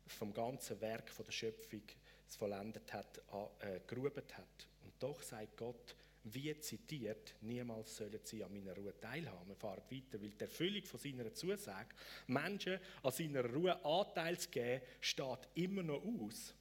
vom 0.08 0.34
ganzen 0.34 0.80
Werk 0.82 1.12
der 1.16 1.32
Schöpfung 1.32 1.84
es 2.28 2.36
vollendet 2.36 2.92
hat, 2.94 3.22
äh, 3.60 3.80
geruht 3.86 4.16
hat. 4.18 4.68
Und 4.84 4.94
doch 5.00 5.22
sagt 5.22 5.58
Gott, 5.58 5.96
wie 6.24 6.58
zitiert, 6.60 7.36
niemals 7.42 7.96
sollen 7.96 8.20
sie 8.24 8.44
an 8.44 8.54
meiner 8.54 8.76
Ruhe 8.76 8.98
teilhaben. 9.00 9.48
Wir 9.48 9.56
fahren 9.56 9.84
weiter, 9.90 10.22
weil 10.22 10.32
die 10.32 10.44
Erfüllung 10.44 10.84
von 10.84 11.00
seiner 11.00 11.34
Zusage, 11.34 11.96
Menschen 12.28 12.80
an 13.04 13.12
seiner 13.12 13.46
Ruhe 13.46 13.84
Anteil 13.86 14.38
zu 14.38 14.50
geben, 14.50 14.82
steht 15.00 15.48
immer 15.56 15.84
noch 15.84 16.04
aus. 16.04 16.54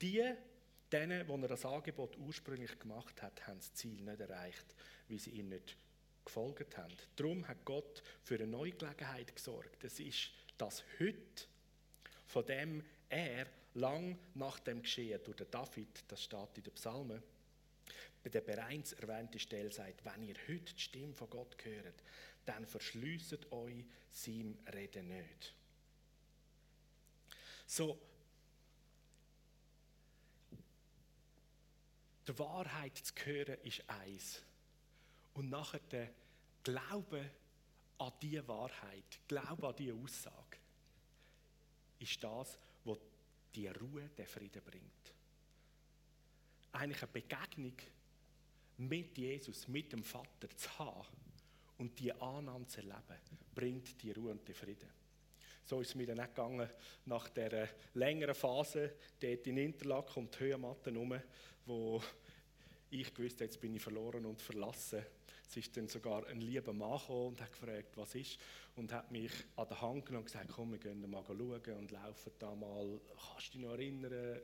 Die, 0.00 0.22
denen, 0.92 1.26
die 1.26 1.42
er 1.42 1.48
das 1.48 1.64
Angebot 1.64 2.16
ursprünglich 2.18 2.78
gemacht 2.78 3.20
hat, 3.22 3.46
haben 3.46 3.58
das 3.58 3.72
Ziel 3.74 4.02
nicht 4.02 4.20
erreicht, 4.20 4.74
weil 5.08 5.18
sie 5.18 5.30
ihm 5.30 5.48
nicht 5.48 5.76
gefolgt 6.24 6.76
haben. 6.76 6.94
Darum 7.16 7.46
hat 7.48 7.64
Gott 7.64 8.02
für 8.22 8.34
eine 8.34 8.46
neue 8.46 8.72
Gelegenheit 8.72 9.34
gesorgt. 9.34 9.82
Das 9.82 9.98
ist 9.98 10.30
das 10.58 10.84
Heute, 10.98 11.44
von 12.26 12.46
dem 12.46 12.84
er 13.08 13.46
lang 13.74 14.18
nach 14.34 14.60
dem 14.60 14.82
Geschehen 14.82 15.20
durch 15.24 15.36
den 15.36 15.50
David, 15.50 16.04
das 16.08 16.22
steht 16.22 16.56
in 16.56 16.62
den 16.64 16.74
Psalmen, 16.74 17.22
der 18.24 18.40
bereits 18.40 18.92
erwähnten 18.92 19.38
Stelle 19.38 19.72
sagt, 19.72 20.04
wenn 20.04 20.22
ihr 20.22 20.36
heute 20.48 20.74
die 20.74 20.80
Stimme 20.80 21.14
von 21.14 21.30
Gott 21.30 21.56
hört, 21.64 22.02
dann 22.44 22.66
verschließt 22.66 23.52
euch 23.52 23.84
seinem 24.12 24.58
Reden 24.72 25.08
nicht. 25.08 25.54
So, 27.66 27.98
die 32.26 32.38
Wahrheit 32.38 32.96
zu 32.96 33.14
hören 33.24 33.58
ist 33.62 33.82
eins. 33.88 34.42
Und 35.34 35.50
nachher 35.50 35.80
der 35.80 36.10
Glaube 36.62 37.30
an 37.98 38.12
diese 38.20 38.46
Wahrheit, 38.48 39.20
Glaube 39.28 39.68
an 39.68 39.76
diese 39.76 39.94
Aussage, 39.94 40.58
ist 41.98 42.22
das, 42.22 42.58
wo 42.84 42.98
die 43.54 43.68
Ruhe, 43.68 44.08
den 44.16 44.26
Frieden 44.26 44.62
bringt. 44.62 45.14
Eigentlich 46.72 47.02
eine 47.02 47.12
Begegnung 47.12 47.74
mit 48.78 49.18
Jesus, 49.18 49.68
mit 49.68 49.92
dem 49.92 50.02
Vater 50.02 50.48
zu 50.56 50.78
haben 50.78 51.06
und 51.78 51.98
die 51.98 52.12
Annahme 52.12 52.66
zu 52.66 52.78
erleben, 52.78 53.20
bringt 53.54 54.02
die 54.02 54.12
Ruhe 54.12 54.32
und 54.32 54.46
den 54.46 54.54
Frieden. 54.54 54.88
So 55.64 55.80
ist 55.80 55.88
es 55.88 55.94
mir 55.94 56.06
dann 56.06 56.16
nicht 56.16 56.34
gegangen, 56.34 56.68
nach 57.04 57.28
der 57.28 57.68
längeren 57.94 58.34
Phase 58.34 58.94
dort 59.20 59.46
in 59.46 59.58
Interlaken 59.58 60.24
um 60.24 60.30
die 60.30 60.38
Höhenmatte 60.40 60.90
herum, 60.90 61.20
wo 61.66 62.02
ich 62.90 63.14
gewusst 63.14 63.40
jetzt 63.40 63.60
bin 63.60 63.74
ich 63.74 63.82
verloren 63.82 64.26
und 64.26 64.40
verlassen. 64.42 65.04
Es 65.50 65.56
ist 65.56 65.76
dann 65.76 65.88
sogar 65.88 66.24
ein 66.28 66.40
lieber 66.40 66.72
Mann 66.72 67.00
gekommen 67.00 67.26
und 67.30 67.40
hat 67.40 67.50
gefragt, 67.50 67.96
was 67.96 68.14
ist, 68.14 68.38
und 68.76 68.92
hat 68.92 69.10
mich 69.10 69.32
an 69.56 69.66
der 69.66 69.80
Hand 69.80 70.06
genommen 70.06 70.22
und 70.22 70.32
gesagt, 70.32 70.48
komm, 70.54 70.70
wir 70.70 70.78
gehen 70.78 71.10
mal 71.10 71.24
schauen 71.26 71.76
und 71.76 71.90
laufen 71.90 72.32
da 72.38 72.54
mal. 72.54 73.00
Kannst 73.32 73.48
du 73.48 73.58
dich 73.58 73.66
noch 73.66 73.72
erinnern, 73.72 74.38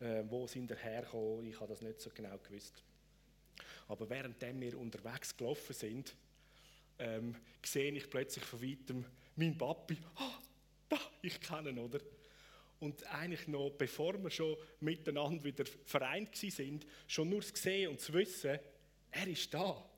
äh, 0.00 0.22
wo 0.28 0.46
sind 0.46 0.68
wir 0.68 0.76
hergekommen? 0.76 1.46
Ich 1.46 1.58
habe 1.58 1.70
das 1.70 1.80
nicht 1.80 1.98
so 2.02 2.10
genau 2.10 2.36
gewusst. 2.36 2.82
Aber 3.88 4.10
während 4.10 4.38
wir 4.38 4.78
unterwegs 4.78 5.34
gelaufen 5.34 5.72
sind, 5.72 6.14
ähm, 6.98 7.36
sehe 7.64 7.92
ich 7.92 8.10
plötzlich 8.10 8.44
von 8.44 8.60
weitem 8.62 9.06
meinen 9.36 9.56
Papi. 9.56 9.96
Ah, 10.16 10.38
da, 10.90 10.98
ich 11.22 11.40
kenne 11.40 11.70
ihn, 11.70 11.78
oder? 11.78 12.00
Und 12.80 13.02
eigentlich 13.14 13.48
noch, 13.48 13.70
bevor 13.70 14.22
wir 14.22 14.30
schon 14.30 14.58
miteinander 14.80 15.42
wieder 15.42 15.64
vereint 15.86 16.36
sind, 16.36 16.86
schon 17.06 17.30
nur 17.30 17.40
zu 17.40 17.56
sehen 17.56 17.92
und 17.92 18.00
zu 18.00 18.12
wissen, 18.12 18.58
er 19.10 19.26
ist 19.26 19.54
da. 19.54 19.89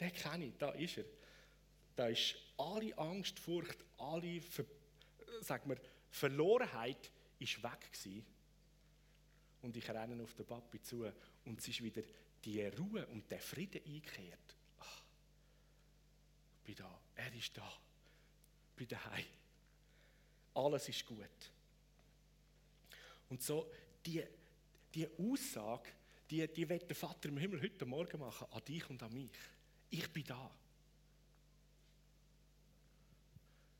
Den 0.00 0.12
kenne 0.12 0.46
ich, 0.46 0.56
da 0.58 0.70
ist 0.70 0.98
er. 0.98 1.04
Da 1.96 2.08
ist 2.08 2.36
alle 2.56 2.96
Angst, 2.96 3.38
Furcht, 3.38 3.78
alle 3.98 4.40
Ver 4.40 4.64
sag 5.40 5.66
mal, 5.66 5.78
Verlorenheit 6.10 7.10
ist 7.38 7.62
weg 7.62 7.92
gewesen. 7.92 8.24
Und 9.62 9.76
ich 9.76 9.88
renne 9.88 10.22
auf 10.22 10.34
den 10.34 10.46
Papi 10.46 10.80
zu 10.82 11.10
und 11.44 11.58
es 11.58 11.68
ist 11.68 11.82
wieder 11.82 12.02
die 12.44 12.64
Ruhe 12.66 13.06
und 13.08 13.30
der 13.30 13.40
Frieden 13.40 13.82
eingekehrt. 13.84 14.56
Ach, 14.80 15.02
ich 16.58 16.64
bin 16.64 16.74
da, 16.76 17.00
er 17.16 17.34
ist 17.34 17.56
da, 17.56 17.72
ich 18.70 18.76
bin 18.76 18.88
daheim. 18.88 19.24
Alles 20.54 20.88
ist 20.88 21.04
gut. 21.04 21.52
Und 23.28 23.42
so, 23.42 23.70
die, 24.06 24.24
die 24.94 25.08
Aussage, 25.18 25.90
die, 26.30 26.46
die 26.46 26.68
wird 26.68 26.88
der 26.88 26.96
Vater 26.96 27.28
im 27.28 27.38
Himmel 27.38 27.60
heute 27.60 27.84
Morgen 27.84 28.20
machen, 28.20 28.46
an 28.50 28.64
dich 28.64 28.88
und 28.88 29.02
an 29.02 29.12
mich. 29.12 29.30
Ich 29.90 30.12
bin 30.12 30.24
da. 30.24 30.50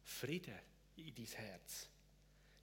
Frieden 0.05 0.59
in 0.97 1.15
dein 1.15 1.27
Herz. 1.27 1.88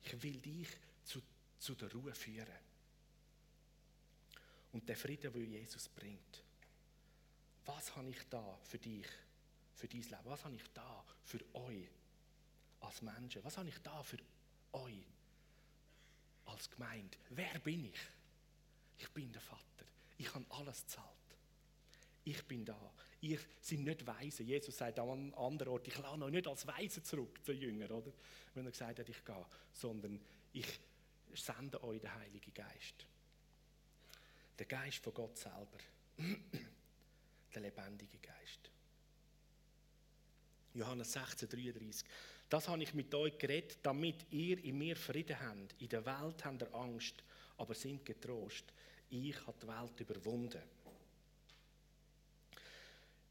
Ich 0.03 0.21
will 0.21 0.39
dich 0.39 0.67
zu, 1.03 1.21
zu 1.59 1.75
der 1.75 1.91
Ruhe 1.91 2.13
führen. 2.13 2.59
Und 4.71 4.87
der 4.89 4.97
Frieden, 4.97 5.31
den 5.31 5.51
Jesus 5.51 5.87
bringt. 5.89 6.43
Was 7.65 7.95
habe 7.95 8.09
ich 8.09 8.21
da 8.29 8.59
für 8.63 8.77
dich, 8.77 9.07
für 9.73 9.87
dein 9.87 10.01
Leben? 10.01 10.25
Was 10.25 10.43
habe 10.43 10.55
ich 10.55 10.67
da 10.73 11.05
für 11.23 11.39
euch 11.55 11.87
als 12.81 13.01
Menschen? 13.01 13.43
Was 13.43 13.57
habe 13.57 13.69
ich 13.69 13.77
da 13.79 14.03
für 14.03 14.17
euch 14.73 15.05
als 16.45 16.69
Gemeinde. 16.69 17.17
Wer 17.29 17.59
bin 17.59 17.85
ich? 17.85 17.99
Ich 18.97 19.09
bin 19.09 19.31
der 19.31 19.41
Vater. 19.41 19.85
Ich 20.17 20.33
habe 20.33 20.45
alles 20.49 20.85
zahlt. 20.87 21.07
Ich 22.23 22.43
bin 22.45 22.65
da. 22.65 22.79
Ihr 23.25 23.39
seid 23.59 23.79
nicht 23.79 24.05
Weise. 24.05 24.43
Jesus 24.43 24.77
sagt 24.77 24.99
an 24.99 25.09
einem 25.09 25.33
anderen 25.33 25.73
Ort, 25.73 25.87
ich 25.87 25.97
lasse 25.97 26.23
euch 26.23 26.31
nicht 26.31 26.47
als 26.47 26.67
Weise 26.67 27.01
zurück, 27.01 27.43
zu 27.43 27.53
Jünger, 27.53 27.89
oder? 27.89 28.11
Wenn 28.53 28.65
er 28.65 28.71
gesagt 28.71 28.99
hat, 28.99 29.09
ich 29.09 29.25
gehe, 29.25 29.45
sondern 29.73 30.21
ich 30.53 30.67
sende 31.33 31.83
euch 31.83 31.99
den 31.99 32.13
Heiligen 32.13 32.53
Geist. 32.53 33.07
Der 34.59 34.67
Geist 34.67 34.99
von 34.99 35.11
Gott 35.15 35.35
selber. 35.39 35.79
der 37.55 37.61
lebendige 37.63 38.19
Geist. 38.19 38.69
Johannes 40.75 41.11
16, 41.13 41.49
33. 41.49 42.07
Das 42.47 42.67
habe 42.67 42.83
ich 42.83 42.93
mit 42.93 43.13
euch 43.15 43.39
geredet, 43.39 43.79
damit 43.81 44.23
ihr 44.29 44.63
in 44.63 44.77
mir 44.77 44.95
Frieden 44.95 45.39
habt. 45.39 45.81
In 45.81 45.89
der 45.89 46.05
Welt 46.05 46.45
habt 46.45 46.61
ihr 46.61 46.75
Angst, 46.75 47.23
aber 47.57 47.73
sind 47.73 48.05
getrost. 48.05 48.65
Ich 49.09 49.35
habe 49.47 49.57
die 49.59 49.67
Welt 49.67 49.99
überwunden. 49.99 50.61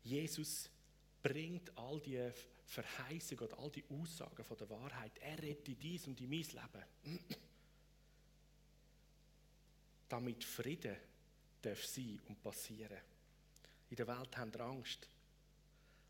Jesus 0.04 0.70
bringt 1.22 1.76
all 1.76 1.98
die 2.00 2.30
Verheißungen 2.66 3.52
all 3.54 3.70
die 3.70 3.84
Aussagen 3.88 4.44
von 4.44 4.56
der 4.56 4.70
Wahrheit. 4.70 5.18
Er 5.18 5.42
rettet 5.42 5.82
dies 5.82 6.06
und 6.06 6.20
in 6.20 6.30
mein 6.30 6.40
Leben. 6.40 7.18
Damit 10.08 10.44
Frieden 10.44 10.96
darf 11.62 11.84
sein 11.84 12.20
und 12.28 12.42
passieren. 12.42 12.98
In 13.90 13.96
der 13.96 14.06
Welt 14.06 14.36
haben 14.36 14.52
ihr 14.52 14.60
Angst, 14.60 15.08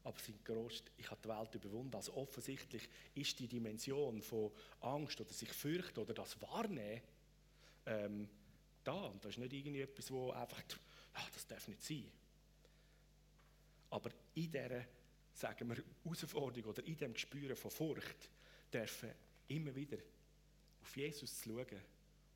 aber 0.04 0.18
sind 0.18 0.44
gerost, 0.44 0.90
ich 0.96 1.10
habe 1.10 1.20
die 1.22 1.28
Welt 1.28 1.54
überwunden. 1.54 1.94
Also 1.94 2.14
offensichtlich 2.14 2.88
ist 3.14 3.38
die 3.38 3.48
Dimension 3.48 4.20
von 4.22 4.50
Angst 4.80 5.20
oder 5.20 5.32
sich 5.32 5.52
fürchten 5.52 6.00
oder 6.00 6.14
das 6.14 6.40
Wahrnehmen 6.42 7.00
ähm, 7.86 8.28
da. 8.82 9.06
Und 9.06 9.24
das 9.24 9.32
ist 9.32 9.38
nicht 9.38 9.52
irgendwie 9.52 9.82
etwas, 9.82 10.10
wo 10.10 10.30
einfach, 10.30 10.62
ja, 11.14 11.26
das 11.32 11.46
darf 11.46 11.68
nicht 11.68 11.82
sein. 11.82 12.10
Aber 13.94 14.10
in 14.34 14.50
dieser, 14.50 14.84
sagen 15.34 15.68
wir, 15.68 15.84
Herausforderung 16.02 16.70
oder 16.70 16.84
in 16.84 16.96
diesem 16.96 17.12
Gespüren 17.14 17.54
von 17.54 17.70
Furcht 17.70 18.28
dürfen 18.72 19.12
immer 19.46 19.72
wieder 19.72 19.98
auf 20.82 20.96
Jesus 20.96 21.38
zu 21.38 21.50
schauen 21.50 21.80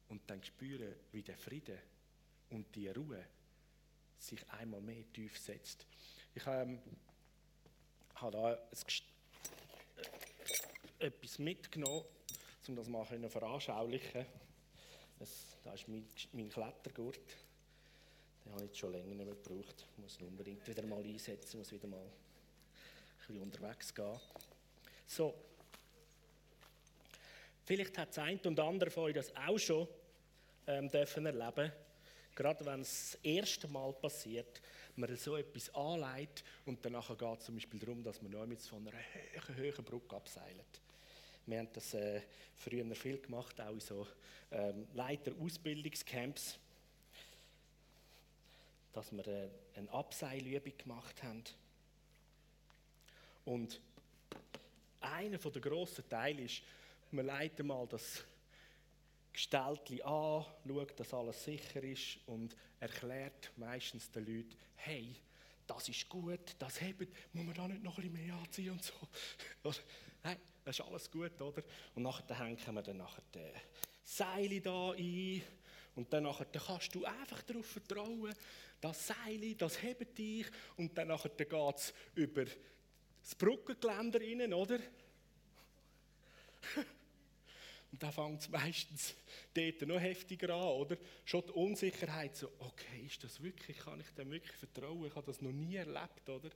und 0.08 0.22
dann 0.30 0.40
spüren, 0.44 0.94
wie 1.10 1.22
der 1.22 1.36
Friede 1.36 1.76
und 2.50 2.72
die 2.76 2.88
Ruhe 2.88 3.24
sich 4.20 4.48
einmal 4.50 4.80
mehr 4.80 5.02
tief 5.12 5.36
setzt. 5.36 5.84
Ich 6.32 6.46
habe 6.46 6.62
ähm, 6.62 6.80
habe 8.14 8.32
da 8.32 8.52
ein, 8.52 8.58
etwas 11.00 11.38
mitgenommen, 11.40 12.04
um 12.68 12.76
das 12.76 12.86
mal 12.86 13.04
zu 13.04 13.28
veranschaulichen. 13.30 14.26
Das, 15.18 15.56
das 15.64 15.80
ist 15.80 15.88
mein, 15.88 16.06
mein 16.34 16.50
Klettergurt. 16.50 17.47
Den 18.48 18.54
habe 18.54 18.64
ich 18.64 18.70
jetzt 18.70 18.78
schon 18.78 18.92
länger 18.92 19.14
nicht 19.14 19.16
mehr 19.18 19.26
gebraucht. 19.26 19.86
Ich 19.92 20.02
muss 20.02 20.18
ihn 20.18 20.26
unbedingt 20.26 20.66
wieder 20.66 20.82
mal 20.86 21.02
einsetzen, 21.02 21.58
muss 21.58 21.70
wieder 21.70 21.86
mal 21.86 22.00
ein 22.00 22.10
bisschen 23.18 23.42
unterwegs 23.42 23.94
gehen. 23.94 24.20
So. 25.06 25.34
Vielleicht 27.66 27.98
hat 27.98 28.08
das 28.08 28.18
eine 28.18 28.40
und 28.44 28.58
andere 28.58 28.90
von 28.90 29.04
euch 29.04 29.14
das 29.14 29.36
auch 29.36 29.58
schon 29.58 29.86
ähm, 30.66 30.88
dürfen 30.88 31.26
erleben 31.26 31.70
Gerade 32.34 32.64
wenn 32.64 32.80
es 32.80 33.10
das 33.10 33.20
erste 33.22 33.68
Mal 33.68 33.92
passiert, 33.92 34.62
man 34.96 35.14
so 35.16 35.36
etwas 35.36 35.74
anlegt 35.74 36.42
und 36.64 36.82
danach 36.82 37.08
geht 37.18 37.38
es 37.40 37.44
zum 37.44 37.56
Beispiel 37.56 37.80
darum, 37.80 38.02
dass 38.02 38.22
man 38.22 38.32
noch 38.32 38.46
von 38.60 38.88
einer 38.88 38.96
hohen, 39.46 39.58
hohen 39.58 39.84
Brücke 39.84 40.16
abseilt. 40.16 40.80
Wir 41.44 41.58
haben 41.58 41.68
das 41.74 41.92
äh, 41.92 42.22
früher 42.54 42.94
viel 42.94 43.18
gemacht, 43.18 43.60
auch 43.60 43.72
in 43.72 43.80
so 43.80 44.06
ähm, 44.52 44.86
Leiter-Ausbildungscamps, 44.94 46.58
dass 48.92 49.12
wir 49.12 49.50
eine 49.74 49.90
Abseilübung 49.90 50.76
gemacht 50.76 51.22
haben. 51.22 51.44
Und 53.44 53.80
einer 55.00 55.38
der 55.38 55.62
grossen 55.62 56.08
Teile 56.08 56.42
ist, 56.42 56.62
wir 57.10 57.22
leiten 57.22 57.66
mal 57.66 57.86
das 57.86 58.24
Gestelltli 59.32 60.02
an, 60.02 60.44
schaut, 60.66 61.00
dass 61.00 61.14
alles 61.14 61.44
sicher 61.44 61.82
ist 61.82 62.18
und 62.26 62.56
erklärt 62.80 63.52
meistens 63.56 64.10
den 64.10 64.26
Leuten, 64.26 64.56
hey, 64.76 65.16
das 65.66 65.88
ist 65.88 66.08
gut, 66.08 66.56
das 66.58 66.80
hebt, 66.80 67.08
muss 67.32 67.44
man 67.44 67.54
da 67.54 67.68
nicht 67.68 67.82
noch 67.82 67.98
ein 67.98 68.10
bisschen 68.10 68.26
mehr 68.26 68.34
anziehen 68.34 68.72
und 68.72 68.82
so. 68.82 68.94
Nein, 70.24 70.38
das 70.64 70.78
ist 70.78 70.84
alles 70.84 71.10
gut, 71.10 71.40
oder? 71.40 71.62
Und 71.94 72.02
nachher 72.02 72.38
hängen 72.38 72.74
wir 72.74 72.82
dann 72.82 72.96
nachher 72.96 73.22
die 73.34 73.50
Seile 74.02 74.60
da 74.60 74.92
ein 74.92 75.42
und 75.94 76.12
dann, 76.12 76.24
nachher, 76.24 76.46
kannst 76.46 76.94
du 76.94 77.04
einfach 77.04 77.42
darauf 77.42 77.66
vertrauen, 77.66 78.34
das 78.80 79.08
Seil, 79.08 79.54
das 79.56 79.82
hebt 79.82 80.16
dich 80.18 80.46
und 80.76 80.96
dann 80.96 81.08
geht 81.08 81.76
es 81.76 81.94
über 82.14 82.44
das 82.44 83.34
Brückengeländer 83.34 84.20
rein, 84.20 84.54
oder? 84.54 84.78
Und 87.90 88.02
dann 88.02 88.12
fängt 88.12 88.42
es 88.42 88.48
meistens 88.50 89.14
dort 89.54 89.80
noch 89.82 89.98
heftiger 89.98 90.54
an, 90.54 90.62
oder? 90.62 90.96
Schon 91.24 91.42
die 91.46 91.52
Unsicherheit, 91.52 92.36
so, 92.36 92.50
okay, 92.58 93.06
ist 93.06 93.24
das 93.24 93.42
wirklich, 93.42 93.78
kann 93.78 93.98
ich 94.00 94.10
dem 94.10 94.30
wirklich 94.30 94.56
vertrauen? 94.56 95.06
Ich 95.06 95.14
habe 95.14 95.26
das 95.26 95.40
noch 95.40 95.52
nie 95.52 95.76
erlebt, 95.76 96.28
oder? 96.28 96.50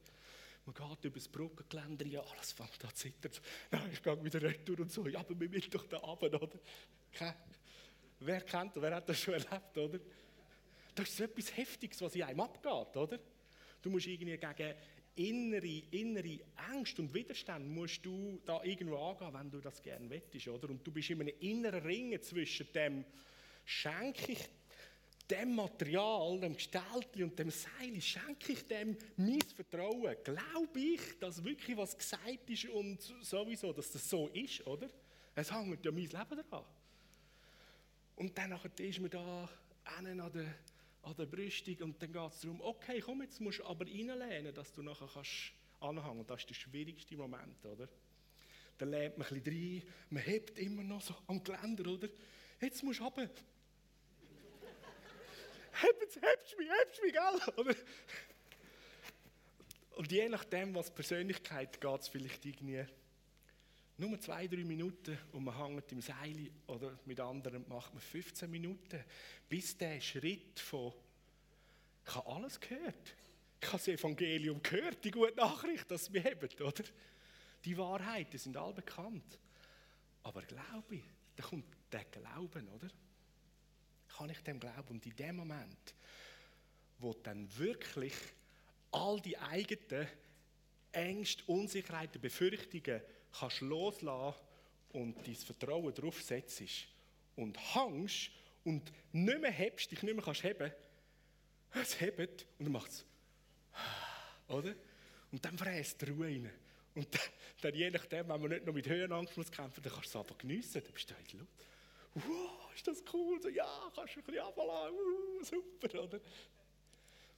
Man 0.64 0.74
geht 0.74 1.04
über 1.04 1.18
das 1.18 1.28
Brückengeländer, 1.28 2.06
ja, 2.06 2.20
alles 2.20 2.52
fängt 2.52 2.84
an 2.84 2.94
zu 2.94 3.10
zittern. 3.10 3.32
Nein, 3.70 3.90
ich 3.92 4.02
gehe 4.02 4.24
wieder 4.24 4.42
retour 4.42 4.80
und 4.80 4.92
so, 4.92 5.06
ja, 5.08 5.20
aber 5.20 5.38
wir 5.40 5.48
müssen 5.48 5.70
doch 5.70 5.86
da 5.86 5.96
runter, 5.96 6.40
oder? 6.40 6.58
Wer 8.20 8.40
kennt 8.42 8.72
wer 8.76 8.94
hat 8.94 9.08
das 9.08 9.18
schon 9.18 9.34
erlebt, 9.34 9.76
oder? 9.76 9.98
Das 10.94 11.08
ist 11.08 11.20
etwas 11.20 11.56
Heftiges, 11.56 12.00
was 12.02 12.14
in 12.14 12.22
einem 12.22 12.40
abgeht, 12.40 12.96
oder? 12.96 13.18
Du 13.80 13.90
musst 13.90 14.06
irgendwie 14.06 14.36
gegen 14.36 14.74
innere, 15.14 15.82
innere 15.90 16.40
Ängste 16.72 17.02
und 17.02 17.12
Widerstand 17.12 17.68
musst 17.68 18.04
du 18.04 18.40
da 18.44 18.62
irgendwo 18.62 18.96
angehen, 18.96 19.34
wenn 19.34 19.50
du 19.50 19.60
das 19.60 19.82
gerne 19.82 20.08
wettest, 20.08 20.48
oder? 20.48 20.70
Und 20.70 20.86
du 20.86 20.90
bist 20.90 21.10
in 21.10 21.20
einem 21.20 21.34
inneren 21.40 21.82
Ringen 21.82 22.20
zwischen 22.22 22.70
dem, 22.72 23.04
schenke 23.64 24.32
ich 24.32 24.48
dem 25.30 25.54
Material, 25.54 26.40
dem 26.40 26.54
Gestaltli 26.54 27.24
und 27.24 27.38
dem 27.38 27.50
Seil, 27.50 28.00
schenke 28.00 28.52
ich 28.52 28.66
dem 28.66 28.96
mein 29.16 29.40
Vertrauen? 29.40 30.16
Glaube 30.24 30.80
ich, 30.80 31.18
dass 31.18 31.42
wirklich 31.42 31.76
was 31.76 31.96
gesagt 31.96 32.48
ist 32.50 32.66
und 32.66 33.00
sowieso, 33.22 33.72
dass 33.72 33.90
das 33.90 34.08
so 34.08 34.28
ist, 34.28 34.66
oder? 34.66 34.88
Es 35.34 35.52
hängt 35.52 35.84
ja 35.84 35.90
mein 35.90 36.02
Leben 36.02 36.12
daran. 36.50 36.64
Und 38.16 38.36
dann 38.36 38.58
ist 38.78 39.00
man 39.00 39.10
da 39.10 39.48
an 39.84 40.04
der 40.04 40.54
an 41.02 41.16
der 41.16 41.26
Brüstung 41.26 41.76
und 41.82 42.02
dann 42.02 42.12
geht 42.12 42.32
es 42.32 42.40
darum, 42.40 42.60
okay, 42.60 43.00
komm, 43.00 43.22
jetzt 43.22 43.40
musst 43.40 43.58
du 43.58 43.64
aber 43.64 43.84
reinlehnen, 43.84 44.54
dass 44.54 44.72
du 44.72 44.82
nachher 44.82 45.08
kannst 45.12 45.52
anhängen. 45.80 46.20
Und 46.20 46.30
das 46.30 46.40
ist 46.40 46.50
der 46.50 46.54
schwierigste 46.54 47.16
Moment, 47.16 47.64
oder? 47.66 47.88
Dann 48.78 48.90
lehnt 48.90 49.18
man 49.18 49.26
ein 49.26 49.42
bisschen 49.42 49.82
rein, 49.82 49.82
man 50.10 50.22
hebt 50.22 50.58
immer 50.58 50.82
noch 50.82 51.02
so 51.02 51.14
am 51.26 51.42
Geländer, 51.42 51.90
oder? 51.90 52.08
Jetzt 52.60 52.82
musst 52.82 53.00
du 53.00 53.04
runter. 53.04 53.22
hebst, 55.72 56.20
hebst 56.20 56.58
mich, 56.58 56.68
hebst 56.68 57.02
mich, 57.02 57.12
gell? 57.12 57.54
Oder? 57.56 57.74
Und 59.96 60.10
je 60.10 60.28
nachdem, 60.28 60.74
was 60.74 60.94
Persönlichkeit 60.94 61.80
geht 61.80 62.00
es 62.00 62.08
vielleicht 62.08 62.44
irgendwie 62.46 62.84
nur 64.02 64.20
zwei, 64.20 64.48
drei 64.48 64.64
Minuten 64.64 65.16
und 65.32 65.44
man 65.44 65.56
hängt 65.56 65.92
im 65.92 66.00
Seil 66.00 66.50
oder 66.66 66.98
mit 67.04 67.20
anderen 67.20 67.64
macht 67.68 67.94
man 67.94 68.02
15 68.02 68.50
Minuten, 68.50 69.04
bis 69.48 69.76
der 69.78 70.00
Schritt 70.00 70.58
von 70.58 70.92
ich 72.04 72.14
habe 72.16 72.26
alles 72.26 72.58
gehört. 72.58 73.14
Ich 73.60 73.68
habe 73.68 73.78
das 73.78 73.86
Evangelium 73.86 74.60
gehört, 74.60 75.04
die 75.04 75.12
gute 75.12 75.36
Nachricht, 75.36 75.88
dass 75.88 76.12
wir 76.12 76.24
haben, 76.24 76.48
oder? 76.60 76.82
Die 77.64 77.78
Wahrheiten 77.78 78.36
sind 78.38 78.56
all 78.56 78.72
bekannt. 78.72 79.38
Aber 80.24 80.42
Glaube, 80.42 81.00
da 81.36 81.44
kommt 81.44 81.64
der 81.92 82.04
Glauben, 82.06 82.68
oder? 82.70 82.88
Kann 84.16 84.30
ich 84.30 84.40
dem 84.40 84.58
glauben? 84.58 84.88
Und 84.88 85.06
in 85.06 85.14
dem 85.14 85.36
Moment, 85.36 85.94
wo 86.98 87.12
dann 87.14 87.48
wirklich 87.56 88.14
all 88.90 89.20
die 89.20 89.38
eigenen 89.38 90.08
Ängste, 90.90 91.44
Unsicherheiten, 91.46 92.20
Befürchtungen 92.20 93.00
kannst 93.38 93.60
loslassen 93.60 94.38
und 94.92 95.26
dein 95.26 95.34
Vertrauen 95.34 95.94
darauf 95.94 96.22
setzt 96.22 96.62
und 97.36 97.58
hängst 97.74 98.30
und 98.64 98.92
nicht 99.12 99.40
mehr 99.40 99.50
hebst, 99.50 99.90
dich 99.90 100.02
nicht 100.02 100.14
mehr 100.14 100.24
kannst 100.24 100.42
heben, 100.42 100.72
es 101.74 102.00
hebt 102.00 102.46
und 102.58 102.66
dann 102.66 102.72
macht 102.72 102.90
es. 102.90 103.04
Oder? 104.48 104.74
Und 105.30 105.44
dann 105.44 105.56
fräst 105.56 106.00
die 106.02 106.10
Ruhe 106.10 106.26
rein. 106.26 106.50
Und 106.94 107.14
dann, 107.14 107.22
dann, 107.62 107.74
je 107.74 107.90
nachdem, 107.90 108.28
wenn 108.28 108.40
man 108.40 108.50
nicht 108.50 108.66
noch 108.66 108.74
mit 108.74 108.86
Höhenangst 108.86 109.36
muss 109.36 109.50
kämpfen, 109.50 109.82
dann 109.82 109.92
kannst 109.92 110.14
du 110.14 110.18
es 110.18 110.26
aber 110.26 110.36
geniessen. 110.36 110.82
Dann 110.84 110.92
bist 110.92 111.10
du 111.10 111.14
halt. 111.14 111.34
Wow, 112.14 112.74
ist 112.74 112.86
das 112.86 113.02
cool? 113.14 113.40
So, 113.40 113.48
ja, 113.48 113.90
kannst 113.94 114.14
du 114.14 114.20
ein 114.20 114.24
bisschen 114.24 114.42
runterlassen. 114.42 114.94
Uh, 114.94 115.44
super, 115.44 116.02
oder? 116.02 116.20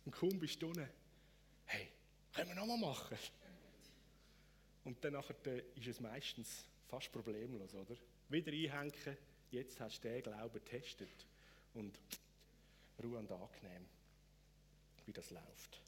Und 0.04 0.12
kaum 0.12 0.38
bist 0.40 0.60
du 0.60 0.66
unten. 0.66 0.88
Hey, 1.66 1.88
können 2.32 2.48
wir 2.48 2.56
nochmal 2.56 2.78
machen? 2.78 3.16
Und 4.84 5.02
dann 5.04 5.14
ist 5.14 5.86
es 5.86 6.00
meistens 6.00 6.66
fast 6.88 7.10
problemlos, 7.10 7.74
oder? 7.74 7.96
Wieder 8.28 8.52
einhängen, 8.52 9.16
jetzt 9.50 9.80
hast 9.80 10.04
du 10.04 10.08
den 10.08 10.22
Glauben 10.22 10.52
getestet. 10.52 11.26
Und 11.72 11.98
Ruhe 13.02 13.18
und 13.18 13.30
angenehm, 13.30 13.86
wie 15.06 15.12
das 15.12 15.30
läuft. 15.30 15.80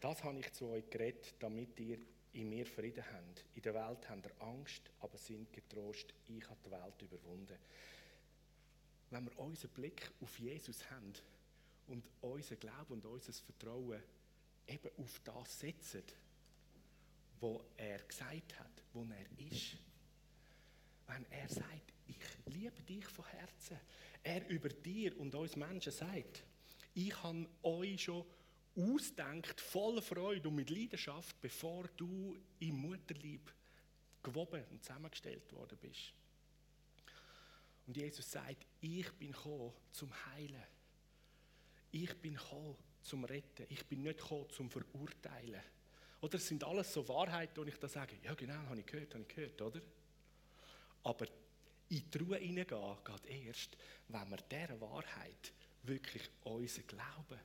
Das 0.00 0.22
habe 0.22 0.38
ich 0.38 0.52
zu 0.52 0.66
euch 0.66 0.88
geredet, 0.90 1.34
damit 1.40 1.78
ihr 1.80 1.98
in 2.32 2.50
mir 2.50 2.66
Frieden 2.66 3.04
habt. 3.12 3.44
In 3.54 3.62
der 3.62 3.74
Welt 3.74 4.08
habt 4.08 4.26
ihr 4.26 4.42
Angst, 4.42 4.82
aber 5.00 5.18
sind 5.18 5.52
getrost, 5.52 6.14
ich 6.28 6.48
habe 6.48 6.60
die 6.64 6.70
Welt 6.70 7.02
überwunden. 7.02 7.58
Wenn 9.10 9.24
wir 9.24 9.38
unseren 9.38 9.70
Blick 9.70 10.10
auf 10.20 10.38
Jesus 10.38 10.88
haben, 10.90 11.14
und 11.88 12.04
unser 12.20 12.56
Glaube 12.56 12.94
und 12.94 13.04
unser 13.04 13.32
Vertrauen 13.32 14.02
eben 14.66 14.90
auf 14.96 15.20
das 15.24 15.58
setzen, 15.58 16.02
wo 17.40 17.64
er 17.76 17.98
gesagt 17.98 18.58
hat, 18.58 18.82
wo 18.92 19.04
er 19.04 19.46
ist. 19.50 19.76
Wenn 21.06 21.24
er 21.30 21.48
sagt, 21.48 21.92
ich 22.06 22.16
liebe 22.46 22.82
dich 22.82 23.06
von 23.06 23.24
Herzen, 23.26 23.78
er 24.22 24.46
über 24.48 24.68
dir 24.68 25.18
und 25.18 25.34
uns 25.34 25.56
Menschen 25.56 25.92
sagt, 25.92 26.44
ich 26.94 27.22
habe 27.22 27.48
euch 27.62 28.02
schon 28.02 28.24
ausdenkt, 28.76 29.60
voller 29.60 30.02
Freude 30.02 30.48
und 30.48 30.56
mit 30.56 30.70
Leidenschaft, 30.70 31.40
bevor 31.40 31.88
du 31.96 32.36
im 32.58 32.76
Mutterlieb 32.76 33.52
gewoben 34.22 34.64
und 34.70 34.84
zusammengestellt 34.84 35.52
worden 35.52 35.78
bist. 35.80 36.12
Und 37.86 37.96
Jesus 37.96 38.30
sagt, 38.30 38.66
ich 38.80 39.10
bin 39.12 39.32
gekommen 39.32 39.72
zum 39.92 40.12
Heilen 40.26 40.62
ich 41.92 42.14
bin 42.16 42.34
gekommen 42.34 42.76
zum 43.02 43.24
Retten. 43.24 43.66
Ich 43.68 43.84
bin 43.86 44.02
nicht 44.02 44.18
gekommen 44.18 44.48
zum 44.50 44.70
Verurteilen. 44.70 45.62
Oder 46.20 46.34
es 46.34 46.48
sind 46.48 46.64
alles 46.64 46.92
so 46.92 47.06
Wahrheiten, 47.08 47.56
wo 47.56 47.64
ich 47.64 47.76
da 47.76 47.88
sage, 47.88 48.16
ja 48.22 48.34
genau, 48.34 48.54
habe 48.54 48.80
ich 48.80 48.86
gehört, 48.86 49.14
habe 49.14 49.24
ich 49.28 49.34
gehört, 49.34 49.62
oder? 49.62 49.80
Aber 51.04 51.26
in 51.88 52.10
die 52.10 52.18
Ruhe 52.18 52.36
hineingehen 52.38 52.96
geht 53.04 53.46
erst, 53.46 53.76
wenn 54.08 54.30
wir 54.30 54.36
dieser 54.36 54.80
Wahrheit 54.80 55.52
wirklich 55.84 56.28
unser 56.44 56.82
Glauben, 56.82 57.40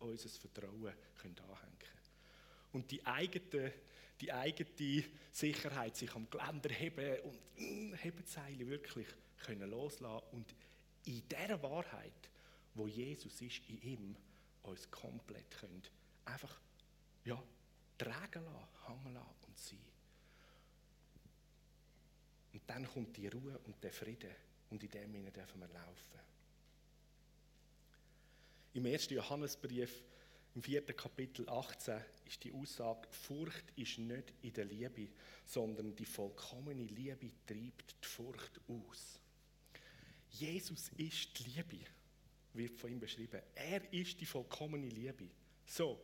unser 0.00 0.28
Vertrauen 0.28 0.92
können 1.20 1.38
anhängen 1.38 1.78
können. 1.78 2.00
Und 2.72 2.90
die 2.90 3.04
eigene, 3.04 3.72
die 4.20 4.32
eigene 4.32 5.04
Sicherheit, 5.32 5.96
sich 5.96 6.14
am 6.14 6.28
Geländer 6.30 6.70
heben 6.70 7.20
und 7.22 7.38
mm, 7.56 7.94
Hebenzeile 7.94 8.66
wirklich 8.68 9.08
können 9.38 9.70
loslassen 9.70 10.26
und 10.32 10.54
in 11.06 11.22
dieser 11.28 11.60
Wahrheit 11.62 12.12
wo 12.74 12.86
Jesus 12.86 13.40
ist, 13.40 13.60
in 13.68 13.82
ihm, 13.82 14.16
uns 14.62 14.90
komplett 14.90 15.50
können 15.50 15.82
einfach 16.24 16.60
ja, 17.24 17.42
tragen 17.98 18.44
lassen, 18.44 18.86
hängen 18.86 19.14
lassen 19.14 19.44
und 19.46 19.58
sein. 19.58 19.78
Und 22.52 22.62
dann 22.66 22.86
kommt 22.86 23.16
die 23.16 23.28
Ruhe 23.28 23.58
und 23.64 23.82
der 23.82 23.92
Friede 23.92 24.34
und 24.70 24.82
in 24.82 24.90
dem 24.90 25.12
hinein 25.14 25.32
dürfen 25.32 25.60
wir 25.60 25.68
laufen. 25.68 26.20
Im 28.74 28.86
1. 28.86 29.10
Johannesbrief, 29.10 30.02
im 30.54 30.62
4. 30.62 30.82
Kapitel 30.94 31.48
18, 31.48 32.00
ist 32.26 32.44
die 32.44 32.52
Aussage, 32.52 33.08
Furcht 33.10 33.70
ist 33.76 33.98
nicht 33.98 34.32
in 34.42 34.52
der 34.52 34.64
Liebe, 34.64 35.08
sondern 35.46 35.94
die 35.94 36.06
vollkommene 36.06 36.84
Liebe 36.84 37.30
treibt 37.46 37.96
die 38.02 38.08
Furcht 38.08 38.60
aus. 38.68 39.20
Jesus 40.30 40.88
ist 40.96 41.38
die 41.38 41.50
Liebe 41.50 41.84
wird 42.54 42.78
von 42.78 42.90
ihm 42.90 43.00
beschrieben. 43.00 43.40
Er 43.54 43.92
ist 43.92 44.20
die 44.20 44.26
vollkommene 44.26 44.88
Liebe. 44.88 45.28
So, 45.66 45.98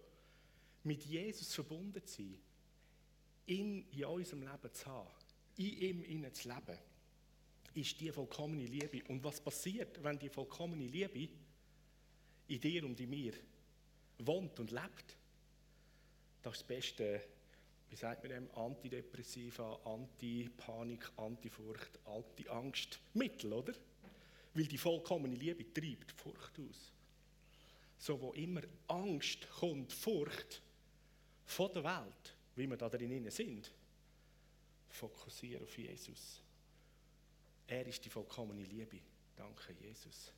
mit 0.84 1.04
Jesus 1.04 1.54
verbunden 1.54 2.04
zu 2.06 2.22
sein, 2.22 2.38
ihn 3.46 3.86
in 3.90 4.04
unserem 4.04 4.42
Leben 4.42 4.72
zu 4.72 4.86
haben, 4.86 5.08
in 5.56 6.04
ihm 6.04 6.34
zu 6.34 6.48
leben, 6.48 6.78
ist 7.74 8.00
die 8.00 8.10
vollkommene 8.10 8.66
Liebe. 8.66 9.02
Und 9.08 9.22
was 9.24 9.40
passiert, 9.40 10.02
wenn 10.02 10.18
die 10.18 10.28
vollkommene 10.28 10.86
Liebe 10.86 11.28
in 12.48 12.60
dir 12.60 12.84
und 12.84 12.98
in 13.00 13.10
mir 13.10 13.34
wohnt 14.18 14.58
und 14.60 14.70
lebt? 14.70 15.16
Das 16.42 16.54
ist 16.54 16.62
das 16.62 16.68
beste, 16.68 17.20
wie 17.90 17.96
sagt 17.96 18.22
man 18.22 18.32
dem, 18.32 18.50
Antidepressiva, 18.54 19.80
Antipanik, 19.84 21.10
Antifurcht, 21.16 21.98
Anti-Angst-Mittel, 22.04 23.52
oder? 23.52 23.74
Weil 24.54 24.66
die 24.66 24.78
vollkommene 24.78 25.34
Liebe 25.34 25.72
treibt 25.72 26.12
Furcht 26.12 26.58
aus. 26.60 26.92
So, 27.98 28.20
wo 28.20 28.32
immer 28.32 28.62
Angst 28.86 29.48
kommt, 29.50 29.92
Furcht 29.92 30.62
von 31.44 31.72
der 31.72 31.84
Welt, 31.84 32.36
wie 32.56 32.66
wir 32.66 32.76
da 32.76 32.88
drinnen 32.88 33.30
sind, 33.30 33.72
fokussiere 34.88 35.62
auf 35.62 35.76
Jesus. 35.76 36.42
Er 37.66 37.86
ist 37.86 38.04
die 38.04 38.10
vollkommene 38.10 38.64
Liebe. 38.64 39.00
Danke, 39.36 39.74
Jesus. 39.80 40.32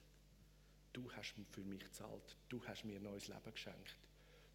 Du 0.92 1.10
hast 1.12 1.34
für 1.50 1.62
mich 1.62 1.80
gezahlt. 1.80 2.36
Du 2.48 2.62
hast 2.66 2.84
mir 2.84 2.96
ein 2.96 3.02
neues 3.02 3.28
Leben 3.28 3.52
geschenkt. 3.52 3.96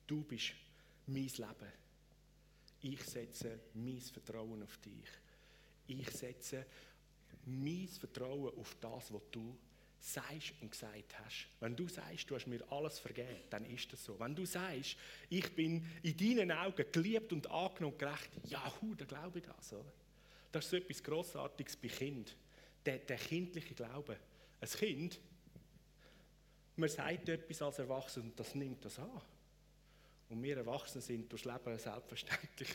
Du 0.05 0.23
bist 0.23 0.53
mein 1.07 1.27
Leben. 1.27 1.71
Ich 2.81 3.01
setze 3.03 3.59
mein 3.73 4.01
Vertrauen 4.01 4.61
auf 4.61 4.77
dich. 4.77 5.07
Ich 5.87 6.09
setze 6.11 6.65
mein 7.45 7.87
Vertrauen 7.87 8.57
auf 8.57 8.75
das, 8.79 9.13
was 9.13 9.21
du 9.31 9.57
sagst 9.99 10.53
und 10.61 10.71
gesagt 10.71 11.19
hast. 11.19 11.47
Wenn 11.59 11.75
du 11.75 11.87
sagst, 11.87 12.29
du 12.29 12.35
hast 12.35 12.47
mir 12.47 12.61
alles 12.71 12.99
vergeben, 12.99 13.39
dann 13.49 13.65
ist 13.65 13.91
das 13.91 14.03
so. 14.03 14.19
Wenn 14.19 14.35
du 14.35 14.45
sagst, 14.45 14.97
ich 15.29 15.55
bin 15.55 15.85
in 16.03 16.17
deinen 16.17 16.51
Augen 16.51 16.85
geliebt 16.91 17.33
und 17.33 17.49
angenommen 17.49 17.93
und 17.93 17.99
gerecht, 17.99 18.29
ja, 18.47 18.71
dann 18.97 19.07
glaube 19.07 19.39
ich 19.39 19.45
das. 19.45 19.73
Oder? 19.73 19.91
Das 20.51 20.65
ist 20.65 20.71
so 20.71 20.77
etwas 20.77 21.03
Grossartiges 21.03 21.75
bei 21.75 21.87
Kind. 21.87 22.35
Der, 22.85 22.99
der 22.99 23.17
kindliche 23.17 23.73
Glaube. 23.73 24.17
Ein 24.61 24.69
Kind 24.69 25.19
man 26.75 26.89
sagt 26.89 27.29
etwas 27.29 27.61
als 27.61 27.79
Erwachsener 27.79 28.25
und 28.25 28.39
das 28.39 28.53
nimmt 28.55 28.83
das 28.83 28.99
an. 28.99 29.21
Und 30.29 30.41
wir 30.41 30.57
Erwachsene 30.57 31.01
sind 31.01 31.31
durchs 31.31 31.45
Leben 31.45 31.77
selbstverständlich 31.77 32.69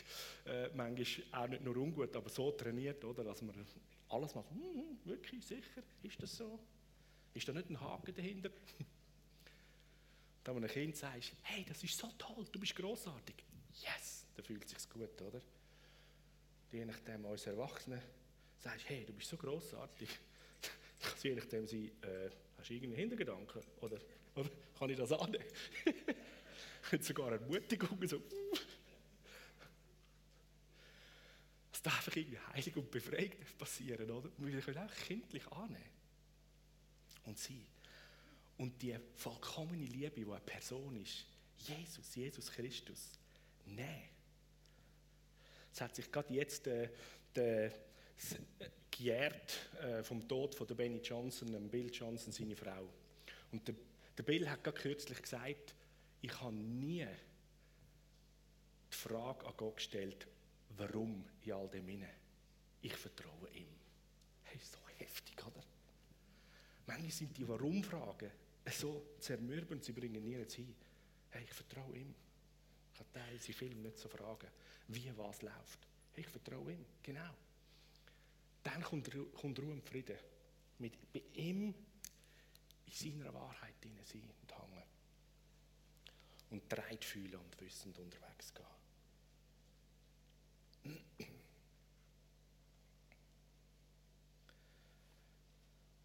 äh, 0.45 0.69
manchmal 0.73 1.43
auch 1.43 1.47
nicht 1.47 1.63
nur 1.63 1.77
ungut, 1.77 2.15
aber 2.15 2.29
so 2.29 2.51
trainiert, 2.51 3.03
oder, 3.03 3.23
dass 3.23 3.41
man 3.41 3.55
alles 4.13 4.35
macht. 4.35 4.49
Hm, 4.51 4.61
hm, 4.61 4.99
wirklich 5.05 5.45
sicher? 5.45 5.83
Ist 6.03 6.21
das 6.21 6.35
so? 6.35 6.59
Ist 7.33 7.47
da 7.47 7.53
nicht 7.53 7.69
ein 7.69 7.79
Haken 7.79 8.13
dahinter? 8.13 8.49
Wenn 10.43 10.55
man 10.55 10.63
einem 10.63 10.73
Kind 10.73 10.95
sagt, 10.95 11.33
hey, 11.43 11.63
das 11.67 11.83
ist 11.83 11.97
so 11.97 12.11
toll, 12.17 12.45
du 12.51 12.59
bist 12.59 12.75
großartig. 12.75 13.35
Yes, 13.81 14.25
dann 14.35 14.43
fühlt 14.43 14.65
es 14.65 14.71
sich 14.71 14.89
gut, 14.89 15.21
oder? 15.21 15.41
Je 16.71 16.85
nachdem, 16.85 17.25
als 17.25 17.45
Erwachsene 17.45 18.01
sagst, 18.59 18.89
hey, 18.89 19.05
du 19.05 19.13
bist 19.13 19.29
so 19.29 19.37
großartig. 19.37 20.09
Je 21.23 21.35
nachdem 21.35 21.67
sein, 21.67 21.91
äh, 22.01 22.29
hast 22.57 22.69
du 22.69 22.73
irgendeinen 22.73 22.99
Hintergedanken? 22.99 23.61
Oder, 23.81 23.99
oder 24.35 24.49
kann 24.77 24.89
ich 24.89 24.97
das 24.97 25.11
annehmen? 25.11 25.45
Könnte 26.89 27.05
sogar 27.05 27.31
Ermutigung 27.31 28.07
so. 28.07 28.21
Es 31.81 31.85
darf 31.85 31.97
einfach 31.97 32.15
irgendwie 32.15 32.37
heilig 32.53 32.77
und 32.77 32.91
befreit 32.91 33.57
passieren, 33.57 34.11
oder? 34.11 34.29
Und 34.37 34.45
wir 34.45 34.61
können 34.61 34.77
auch 34.77 34.93
kindlich 35.07 35.47
annehmen. 35.47 35.89
Und 37.25 37.39
sie. 37.39 37.65
Und 38.57 38.79
die 38.83 38.95
vollkommene 39.15 39.85
Liebe, 39.85 40.11
die 40.11 40.25
eine 40.25 40.39
Person 40.41 40.95
ist, 41.01 41.25
Jesus, 41.57 42.13
Jesus 42.13 42.51
Christus, 42.51 43.17
nein. 43.65 44.09
Es 45.73 45.81
hat 45.81 45.95
sich 45.95 46.11
gerade 46.11 46.31
jetzt 46.31 46.67
äh, 46.67 46.89
der, 47.33 47.73
gejährt 48.91 49.73
äh, 49.81 50.03
vom 50.03 50.27
Tod 50.27 50.53
von 50.53 50.67
Benny 50.67 50.99
Johnson, 50.99 51.67
Bill 51.67 51.89
Johnson, 51.91 52.31
seine 52.31 52.55
Frau. 52.55 52.87
Und 53.51 53.67
der, 53.67 53.73
der 54.15 54.23
Bill 54.23 54.47
hat 54.47 54.63
gerade 54.63 54.79
kürzlich 54.79 55.19
gesagt, 55.19 55.73
ich 56.21 56.39
habe 56.39 56.53
nie 56.53 57.07
die 58.91 58.95
Frage 58.95 59.47
an 59.47 59.53
Gott 59.57 59.77
gestellt, 59.77 60.27
warum 60.77 61.25
in 61.43 61.51
all 61.53 61.69
dem 61.69 61.87
inne. 61.89 62.09
Ich 62.81 62.95
vertraue 62.95 63.49
ihm. 63.53 63.67
Hey, 64.43 64.59
so 64.59 64.79
heftig, 64.97 65.37
oder? 65.45 65.63
Manchmal 66.87 67.11
sind 67.11 67.37
die 67.37 67.47
Warum-Fragen 67.47 68.31
so 68.69 69.15
zermürbend, 69.19 69.83
sie 69.83 69.91
bringen 69.91 70.25
jetzt 70.29 70.55
hin. 70.55 70.75
Hey, 71.29 71.43
ich 71.43 71.53
vertraue 71.53 71.97
ihm. 71.97 72.13
Ich 72.91 72.97
kann 72.97 73.07
teilweise 73.13 73.53
Film 73.53 73.81
nicht 73.81 73.97
so 73.97 74.09
fragen, 74.09 74.47
wie 74.87 75.11
was 75.17 75.41
läuft. 75.41 75.87
Hey, 76.13 76.23
ich 76.23 76.27
vertraue 76.27 76.73
ihm, 76.73 76.85
genau. 77.01 77.33
Dann 78.63 78.81
kommt, 78.83 79.09
kommt 79.33 79.59
Ruhe 79.59 79.71
und 79.71 79.83
Frieden. 79.83 80.17
Mit, 80.79 81.13
bei 81.13 81.21
ihm 81.35 81.73
in 82.85 82.93
seiner 82.93 83.33
Wahrheit 83.33 83.75
drin 83.81 83.97
sein 84.03 84.29
und 84.41 84.51
hängen. 84.51 84.83
Und 86.49 86.63
dreit 86.71 87.05
fühlen 87.05 87.35
und 87.35 87.61
wissend 87.61 87.97
unterwegs 87.97 88.53
gehen. 88.53 88.65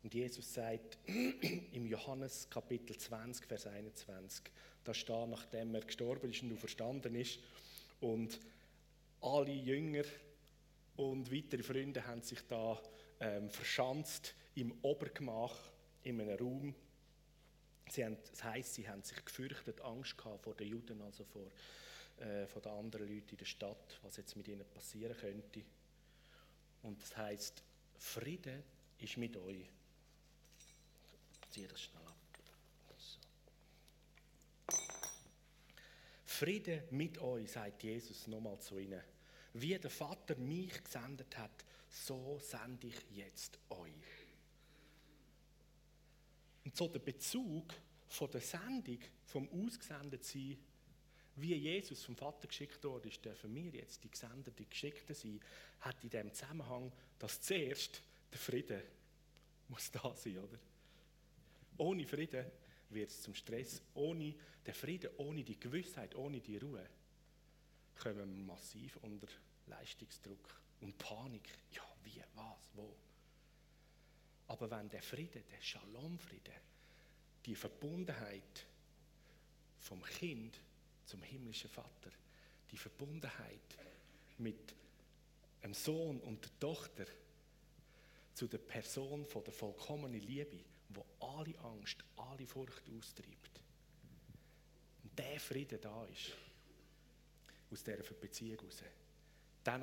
Und 0.03 0.15
Jesus 0.15 0.55
sagt 0.55 0.99
im 1.73 1.85
Johannes 1.87 2.49
Kapitel 2.49 2.97
20, 2.97 3.45
Vers 3.47 3.67
21, 3.67 4.45
da 4.85 4.95
steht, 4.95 5.29
nachdem 5.29 5.75
er 5.75 5.81
gestorben 5.81 6.31
ist 6.31 6.43
und 6.43 6.53
auferstanden 6.53 7.15
ist, 7.17 7.41
und 8.01 8.39
alle 9.21 9.53
Jünger 9.53 10.05
und 10.97 11.33
weitere 11.33 11.63
Freunde 11.63 12.07
haben 12.07 12.23
sich 12.23 12.41
da 12.47 12.81
ähm, 13.21 13.51
verschanzt 13.51 14.35
im 14.55 14.73
Obergemach, 14.83 15.57
in 16.03 16.21
einem 16.21 16.39
Raum. 16.39 16.75
Sie 17.91 18.05
haben, 18.05 18.17
das 18.31 18.45
heisst, 18.45 18.75
sie 18.75 18.89
haben 18.89 19.03
sich 19.03 19.25
gefürchtet, 19.25 19.81
Angst 19.81 20.17
gehabt 20.17 20.45
vor 20.45 20.55
den 20.55 20.69
Juden, 20.69 21.03
also 21.03 21.25
vor, 21.25 21.51
äh, 22.19 22.47
vor 22.47 22.63
den 22.63 22.73
anderen 22.73 23.09
Leuten 23.09 23.31
in 23.31 23.37
der 23.37 23.45
Stadt, 23.45 23.99
was 24.03 24.17
jetzt 24.17 24.37
mit 24.37 24.49
ihnen 24.49 24.69
passieren 24.71 25.17
könnte. 25.17 25.63
Und 26.83 27.03
das 27.03 27.17
heisst, 27.17 27.63
Friede 27.99 28.63
ist 28.99 29.17
mit 29.17 29.37
euch 29.37 29.69
ziehe 31.57 31.69
das 31.69 31.81
schnell 31.81 32.03
ab. 32.07 32.15
So. 32.99 33.19
Friede 36.27 36.85
mit 36.91 37.17
euch, 37.17 37.51
sagt 37.51 37.83
Jesus 37.83 38.27
nochmal 38.27 38.61
zu 38.61 38.79
ihnen. 38.79 39.01
Wie 39.55 39.79
der 39.79 39.91
Vater 39.91 40.37
mich 40.37 40.85
gesendet 40.85 41.35
hat, 41.39 41.65
so 41.89 42.39
sende 42.41 42.89
ich 42.89 43.01
jetzt 43.11 43.59
euch. 43.71 43.91
Und 46.67 46.77
so 46.77 46.89
der 46.89 46.99
Bezug 46.99 47.73
von 48.07 48.31
der 48.31 48.43
Sendung, 48.43 48.99
vom 49.25 49.49
Ausgesendetsein, 49.49 50.59
wie 51.37 51.55
Jesus 51.55 52.03
vom 52.03 52.17
Vater 52.17 52.49
geschickt 52.49 52.83
worden 52.85 53.09
ist, 53.09 53.25
dürfen 53.25 53.55
wir 53.55 53.71
jetzt 53.71 54.03
die 54.03 54.11
Gesendeten, 54.11 54.57
die 54.57 54.69
Geschickten 54.69 55.15
sein, 55.15 55.41
hat 55.81 56.03
in 56.03 56.11
dem 56.11 56.33
Zusammenhang, 56.33 56.91
dass 57.19 57.41
zuerst 57.41 58.03
der 58.33 58.39
Friede 58.39 58.83
muss 59.69 59.91
da 59.91 60.15
sein, 60.15 60.39
oder? 60.39 60.59
Ohne 61.79 62.07
Frieden 62.07 62.47
wird 62.91 63.11
es 63.11 63.23
zum 63.23 63.35
Stress. 63.35 63.83
Ohne 63.95 64.35
den 64.67 64.75
Frieden, 64.75 65.11
ohne 65.19 65.45
die 65.45 65.59
Gewissheit, 65.59 66.15
ohne 66.15 66.41
die 66.41 66.57
Ruhe 66.57 66.89
kommen 67.97 68.19
wir 68.19 68.27
massiv 68.27 68.97
unter 69.03 69.29
Leistungsdruck 69.67 70.61
und 70.81 70.97
Panik. 70.99 71.49
Ja, 71.73 71.83
wie, 72.05 72.23
was, 72.35 72.71
wo? 72.75 72.95
Aber 74.49 74.71
wenn 74.71 74.89
der 74.89 75.03
Frieden, 75.03 75.43
der 75.51 75.61
Shalom-Frieden, 75.61 76.55
die 77.45 77.55
Verbundenheit 77.55 78.67
vom 79.81 80.03
Kind 80.03 80.61
zum 81.07 81.23
himmlischen 81.23 81.71
Vater, 81.71 82.11
die 82.71 82.77
Verbundenheit 82.77 83.79
mit 84.39 84.75
einem 85.63 85.75
Sohn 85.75 86.21
und 86.21 86.45
der 86.45 86.59
Tochter 86.61 87.07
zu 88.35 88.47
der 88.47 88.59
Person 88.59 89.25
von 89.25 89.43
der 89.45 89.53
vollkommenen 89.53 90.21
Liebe, 90.21 90.59
wo 90.91 91.05
alle 91.21 91.59
Angst, 91.61 92.05
alle 92.17 92.47
Furcht 92.47 92.83
austreibt. 92.97 93.61
Und 95.03 95.19
der 95.19 95.41
Friede 95.41 95.79
da 95.79 96.05
ist, 96.07 96.33
aus 97.71 97.83
dieser 97.83 98.03
Beziehung 98.15 98.59
heraus, 98.59 98.83
dann 99.65 99.83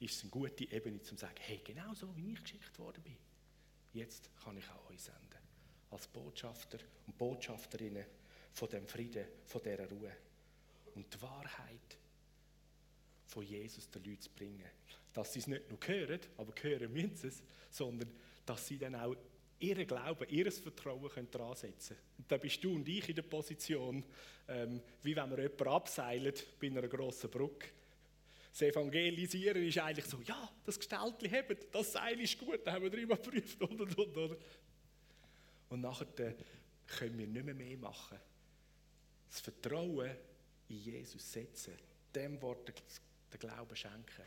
ist 0.00 0.14
es 0.14 0.22
eine 0.22 0.30
gute 0.30 0.70
Ebene, 0.70 1.00
zum 1.02 1.16
zu 1.16 1.26
sagen, 1.26 1.36
hey, 1.40 1.60
genau 1.64 1.94
so, 1.94 2.14
wie 2.16 2.32
ich 2.32 2.42
geschickt 2.42 2.78
worden 2.78 3.02
bin, 3.02 3.16
jetzt 3.94 4.30
kann 4.42 4.56
ich 4.56 4.68
auch 4.68 4.90
euch 4.90 5.00
senden. 5.00 5.38
Als 5.90 6.06
Botschafter 6.08 6.78
und 7.06 7.16
Botschafterinnen 7.16 8.04
von 8.52 8.68
dem 8.68 8.86
Frieden, 8.86 9.26
von 9.46 9.62
dieser 9.62 9.88
Ruhe. 9.88 10.12
Und 10.94 11.12
die 11.12 11.22
Wahrheit 11.22 11.98
von 13.26 13.44
Jesus 13.44 13.90
den 13.90 14.04
Leuten 14.04 14.20
zu 14.20 14.30
bringen. 14.30 14.70
Dass 15.12 15.32
sie 15.32 15.40
es 15.40 15.46
nicht 15.46 15.68
nur 15.68 15.78
hören, 15.84 16.20
aber 16.36 16.52
hören 16.60 16.92
müssen 16.92 17.16
sie 17.16 17.28
es, 17.28 17.42
sondern 17.70 18.10
dass 18.46 18.66
sie 18.66 18.78
dann 18.78 18.94
auch 18.94 19.14
ihren 19.60 19.86
Glauben, 19.86 20.28
ihr 20.28 20.50
Vertrauen 20.50 21.08
können 21.08 21.30
dran 21.30 21.56
setzen 21.56 21.96
Und 22.16 22.30
dann 22.30 22.40
bist 22.40 22.62
du 22.62 22.74
und 22.74 22.88
ich 22.88 23.08
in 23.08 23.16
der 23.16 23.22
Position, 23.22 24.04
ähm, 24.46 24.80
wie 25.02 25.16
wenn 25.16 25.30
wir 25.30 25.38
jemanden 25.38 25.68
abseilen 25.68 26.34
bei 26.60 26.68
einer 26.68 26.86
grossen 26.86 27.30
Brücke. 27.30 27.68
Das 28.50 28.62
Evangelisieren 28.62 29.62
ist 29.62 29.78
eigentlich 29.78 30.06
so, 30.06 30.20
ja, 30.22 30.50
das 30.64 30.78
Gestaltchen 30.78 31.28
hebt, 31.28 31.74
das 31.74 31.92
Seil 31.92 32.20
ist 32.20 32.38
gut, 32.38 32.60
da 32.64 32.72
haben 32.72 32.84
wir 32.84 32.90
dreimal 32.90 33.18
geprüft, 33.18 33.60
und, 33.60 33.80
und, 33.80 33.98
und, 33.98 34.16
und. 34.16 34.38
Und 35.68 35.80
nachher 35.80 36.34
können 36.86 37.18
wir 37.18 37.26
nicht 37.26 37.44
mehr, 37.44 37.54
mehr 37.54 37.76
machen. 37.76 38.18
Das 39.28 39.40
Vertrauen 39.40 40.10
in 40.68 40.76
Jesus 40.76 41.32
setzen, 41.32 41.74
dem 42.14 42.40
Wort 42.42 42.68
den 42.68 43.38
Glauben 43.38 43.76
schenken, 43.76 44.24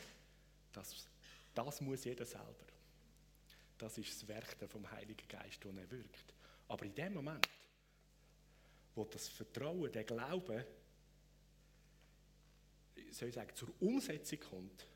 das, 0.73 1.07
das 1.53 1.81
muss 1.81 2.03
jeder 2.03 2.25
selber. 2.25 2.65
Das 3.77 3.97
ist 3.97 4.21
das 4.21 4.27
Werk 4.27 4.55
vom 4.69 4.89
Heiligen 4.91 5.27
Geist, 5.27 5.63
das 5.63 5.75
er 5.75 5.91
wirkt. 5.91 6.33
Aber 6.67 6.85
in 6.85 6.95
dem 6.95 7.13
Moment, 7.13 7.49
wo 8.95 9.05
das 9.05 9.27
Vertrauen, 9.27 9.91
der 9.91 10.03
Glaube, 10.03 10.65
soll 13.11 13.29
ich 13.29 13.35
sagen, 13.35 13.55
zur 13.55 13.69
Umsetzung 13.79 14.39
kommt, 14.39 14.87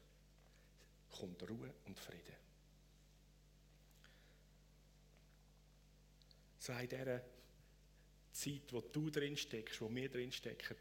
kommt 1.09 1.49
Ruhe 1.49 1.73
und 1.85 1.99
Frieden. 1.99 2.35
So 6.59 6.73
in 6.73 6.89
dieser 6.89 7.21
Zeit, 8.31 8.71
wo 8.71 8.81
du 8.81 9.09
drin 9.09 9.37
steckst, 9.37 9.81
wo 9.81 9.93
wir 9.93 10.09
drin 10.09 10.31
stecken, 10.31 10.77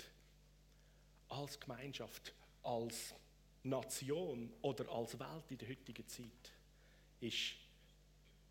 als 1.34 1.58
Gemeinschaft, 1.58 2.34
als 2.62 3.14
Nation 3.62 4.52
oder 4.62 4.88
als 4.90 5.18
Welt 5.18 5.50
in 5.50 5.58
der 5.58 5.68
heutigen 5.68 6.06
Zeit, 6.06 6.52
ist 7.20 7.54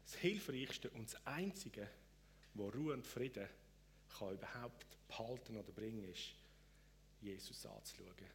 das 0.06 0.16
Hilfreichste 0.16 0.90
und 0.92 1.06
das 1.06 1.26
Einzige, 1.26 1.88
wo 2.54 2.70
Ruhe 2.70 2.94
und 2.94 3.06
Frieden 3.06 3.48
kann 4.18 4.34
überhaupt 4.34 4.86
behalten 5.08 5.58
oder 5.58 5.72
bringen, 5.72 6.04
ist, 6.06 6.34
Jesus 7.22 7.66
anzuschauen. 7.66 8.30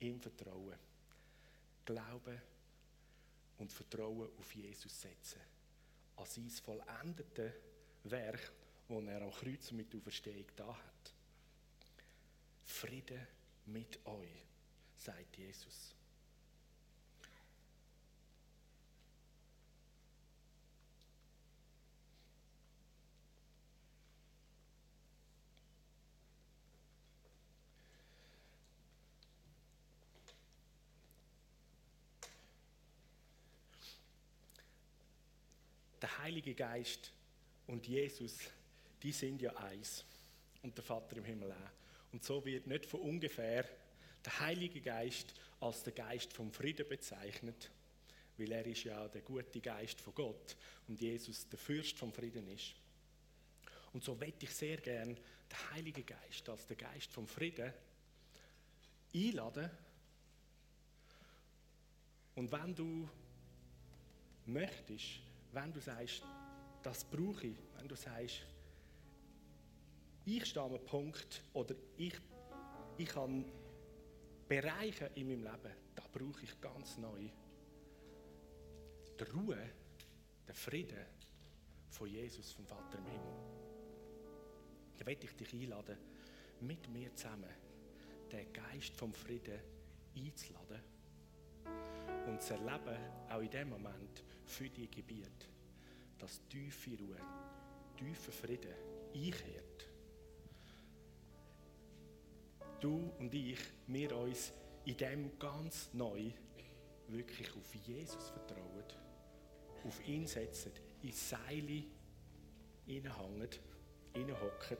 Ihm 0.00 0.20
vertrauen. 0.20 0.74
Glauben 1.84 2.40
und 3.58 3.72
Vertrauen 3.72 4.28
auf 4.38 4.54
Jesus 4.54 5.00
setzen. 5.00 5.40
An 6.16 6.26
sein 6.26 6.50
vollendete 6.50 7.54
Werk 8.04 8.52
den 8.88 9.08
er 9.08 9.22
am 9.22 9.30
Kreuz 9.30 9.70
mit 9.70 9.94
Auferstehung 9.94 10.44
da 10.54 10.68
hat. 10.68 11.14
Friede 12.64 13.26
mit 13.66 14.04
euch, 14.06 14.46
sagt 14.96 15.36
Jesus. 15.36 15.94
der 36.02 36.18
Heilige 36.18 36.54
Geist 36.54 37.12
und 37.68 37.86
Jesus, 37.86 38.38
die 39.02 39.12
sind 39.12 39.40
ja 39.40 39.54
eins. 39.56 40.04
Und 40.62 40.76
der 40.76 40.84
Vater 40.84 41.16
im 41.16 41.24
Himmel 41.24 41.50
auch. 41.50 41.81
Und 42.12 42.22
so 42.22 42.44
wird 42.44 42.66
nicht 42.66 42.86
von 42.86 43.00
ungefähr 43.00 43.64
der 44.24 44.40
Heilige 44.40 44.80
Geist 44.80 45.34
als 45.60 45.82
der 45.82 45.92
Geist 45.92 46.32
vom 46.32 46.52
Frieden 46.52 46.88
bezeichnet, 46.88 47.70
weil 48.36 48.52
er 48.52 48.66
ist 48.66 48.84
ja 48.84 49.08
der 49.08 49.22
gute 49.22 49.60
Geist 49.60 50.00
von 50.00 50.14
Gott 50.14 50.56
und 50.88 51.00
Jesus 51.00 51.48
der 51.48 51.58
Fürst 51.58 51.98
vom 51.98 52.12
Frieden 52.12 52.46
ist. 52.48 52.74
Und 53.92 54.04
so 54.04 54.18
wette 54.20 54.44
ich 54.44 54.54
sehr 54.54 54.78
gern 54.78 55.14
den 55.14 55.70
Heiligen 55.72 56.06
Geist 56.06 56.48
als 56.48 56.66
der 56.66 56.76
Geist 56.76 57.12
vom 57.12 57.26
Frieden 57.26 57.72
einladen. 59.14 59.70
Und 62.34 62.50
wenn 62.50 62.74
du 62.74 63.08
möchtest, 64.46 65.20
wenn 65.52 65.72
du 65.72 65.80
sagst, 65.80 66.22
das 66.82 67.04
brauche 67.04 67.46
ich, 67.46 67.56
wenn 67.76 67.86
du 67.86 67.94
sagst, 67.94 68.46
ich 70.24 70.46
stehe 70.46 70.64
am 70.64 70.78
Punkt 70.84 71.42
oder 71.52 71.74
ich, 71.96 72.14
ich 72.96 73.14
habe 73.14 73.44
Bereiche 74.48 75.10
in 75.14 75.28
meinem 75.28 75.44
Leben, 75.44 75.74
da 75.94 76.02
brauche 76.12 76.44
ich 76.44 76.60
ganz 76.60 76.98
neu 76.98 77.28
die 79.18 79.24
Ruhe, 79.24 79.58
den 80.46 80.54
Frieden 80.54 81.06
von 81.88 82.08
Jesus, 82.08 82.52
vom 82.52 82.66
Vater 82.66 82.98
im 82.98 83.06
Himmel. 83.06 83.34
Da 84.98 85.04
möchte 85.04 85.26
ich 85.26 85.36
dich 85.36 85.52
einladen, 85.54 85.96
mit 86.60 86.88
mir 86.88 87.14
zusammen 87.14 87.50
den 88.30 88.52
Geist 88.52 88.94
vom 88.94 89.12
Frieden 89.12 89.60
einzuladen 90.16 90.80
und 92.26 92.42
zu 92.42 92.54
erleben, 92.54 92.98
auch 93.30 93.40
in 93.40 93.50
dem 93.50 93.68
Moment, 93.70 94.24
für 94.44 94.68
die 94.68 94.90
Gebiete, 94.90 95.46
dass 96.18 96.46
tiefe 96.48 96.96
Ruhe, 96.98 97.20
tiefer 97.96 98.32
Frieden 98.32 98.74
einkehrt. 99.14 99.71
Du 102.82 103.12
und 103.20 103.32
ich, 103.32 103.60
wir 103.86 104.16
uns 104.16 104.52
in 104.84 104.96
dem 104.96 105.38
ganz 105.38 105.90
neu 105.92 106.32
wirklich 107.06 107.48
auf 107.54 107.74
Jesus 107.76 108.30
vertrauen, 108.30 108.84
auf 109.84 110.08
ihn 110.08 110.26
setzen, 110.26 110.72
in 111.00 111.12
Seile 111.12 111.84
hineinhängen, 112.84 113.48
hineinhocken, 114.12 114.78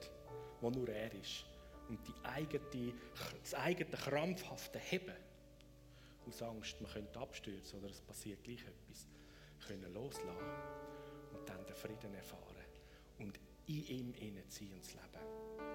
wo 0.60 0.70
nur 0.70 0.88
er 0.88 1.14
ist. 1.14 1.44
Und 1.88 2.00
die 2.08 2.24
eigene, 2.24 2.92
das 3.40 3.54
eigene 3.54 3.96
krampfhafte 3.96 4.80
Heben 4.80 5.14
aus 6.26 6.42
Angst, 6.42 6.80
man 6.80 6.90
könnte 6.90 7.20
abstürzen 7.20 7.78
oder 7.78 7.90
es 7.90 8.00
passiert 8.00 8.42
gleich 8.42 8.64
etwas, 8.64 9.06
können 9.68 9.94
loslassen 9.94 10.26
und 11.34 11.48
dann 11.48 11.64
den 11.66 11.76
Frieden 11.76 12.14
erfahren 12.14 12.66
und 13.20 13.38
in 13.68 13.86
ihm 13.86 14.12
hineinziehen 14.14 14.72
ins 14.72 14.92
Leben. 14.92 15.71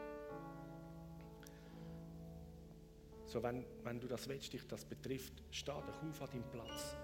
So, 3.38 3.44
wenn, 3.44 3.64
wenn 3.84 4.00
du 4.00 4.08
das 4.08 4.28
willst, 4.28 4.52
dich 4.52 4.66
das 4.66 4.84
betrifft, 4.84 5.44
steh 5.52 5.68
doch 5.68 6.04
auf 6.04 6.22
an 6.24 6.28
deinem 6.32 6.50
Platz 6.50 6.98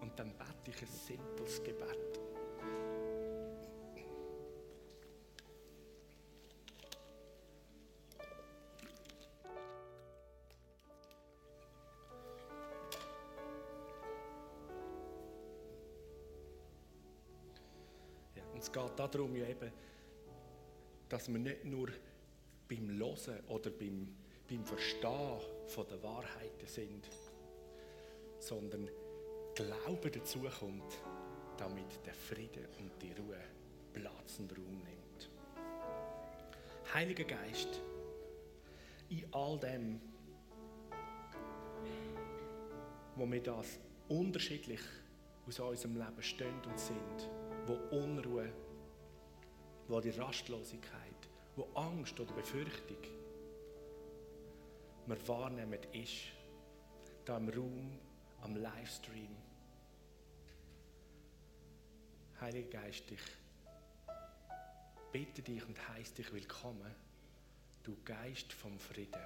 und 0.00 0.16
dann 0.16 0.32
bete 0.38 0.70
ich 0.70 0.82
ein 0.82 0.86
simples 0.86 1.60
Gebet. 1.64 2.20
es 18.56 18.70
geht 18.70 18.96
darum, 18.96 19.34
ja 19.34 19.48
eben, 19.48 19.72
dass 21.08 21.26
wir 21.26 21.40
nicht 21.40 21.64
nur 21.64 21.88
beim 22.68 22.96
Hören 22.96 23.44
oder 23.48 23.70
beim, 23.72 24.21
beim 24.48 24.64
Verstehen 24.64 25.40
der 25.76 26.02
Wahrheiten 26.02 26.66
sind, 26.66 27.08
sondern 28.38 28.88
Glaube 29.54 30.10
dazu 30.10 30.40
kommt, 30.58 30.98
damit 31.58 32.04
der 32.06 32.14
Friede 32.14 32.68
und 32.78 32.90
die 33.02 33.12
Ruhe 33.12 33.40
Platz 33.92 34.38
und 34.38 34.50
Raum 34.52 34.82
nimmt. 34.82 35.30
Heiliger 36.94 37.24
Geist, 37.24 37.80
in 39.10 39.26
all 39.32 39.58
dem, 39.58 40.00
wo 43.16 43.30
wir 43.30 43.42
das 43.42 43.78
unterschiedlich 44.08 44.80
aus 45.46 45.60
unserem 45.60 45.96
Leben 45.96 46.22
stehen 46.22 46.60
und 46.66 46.78
sind, 46.78 47.30
wo 47.66 47.74
Unruhe, 47.96 48.50
wo 49.88 50.00
die 50.00 50.10
Rastlosigkeit, 50.10 51.28
wo 51.56 51.68
Angst 51.74 52.18
oder 52.18 52.32
Befürchtung 52.32 52.96
wir 55.06 55.28
wahrnehmen, 55.28 55.78
ist, 55.92 56.32
da 57.24 57.36
im 57.36 57.48
Raum, 57.48 57.98
am 58.42 58.56
Livestream. 58.56 59.36
Heiliger 62.40 62.80
Geist, 62.80 63.10
ich 63.10 63.20
bitte 65.12 65.42
dich 65.42 65.64
und 65.66 65.88
heiße 65.88 66.14
dich 66.14 66.32
willkommen, 66.32 66.94
du 67.82 67.96
Geist 68.04 68.52
vom 68.52 68.78
Frieden. 68.78 69.20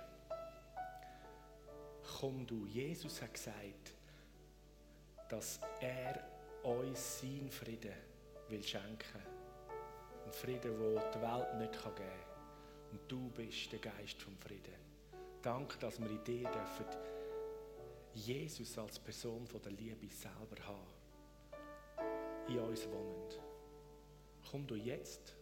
Komm 2.18 2.46
du, 2.46 2.66
Jesus 2.66 3.20
hat 3.20 3.34
gesagt, 3.34 3.94
dass 5.28 5.60
er 5.80 6.24
uns 6.62 7.20
seinen 7.20 7.50
Frieden 7.50 7.94
will 8.48 8.62
schenken. 8.62 9.22
Ein 10.24 10.32
Frieden, 10.32 10.78
den 10.78 11.00
die 11.14 11.20
Welt 11.20 11.54
nicht 11.58 11.72
geben 11.72 11.94
kann. 11.94 12.90
Und 12.92 13.00
du 13.08 13.28
bist 13.30 13.72
der 13.72 13.78
Geist 13.78 14.22
vom 14.22 14.36
Frieden. 14.38 14.85
Danke, 15.46 15.78
dass 15.78 16.00
wir 16.00 16.10
in 16.10 16.24
dir 16.24 16.50
dürfen 16.50 16.86
Jesus 18.14 18.76
als 18.78 18.98
Person 18.98 19.46
von 19.46 19.62
der 19.62 19.70
Liebe 19.70 20.08
selber 20.08 20.60
haben. 20.66 22.48
In 22.48 22.58
uns 22.58 22.84
wohnend. 22.88 23.40
Komm 24.50 24.66
du 24.66 24.74
jetzt 24.74 25.36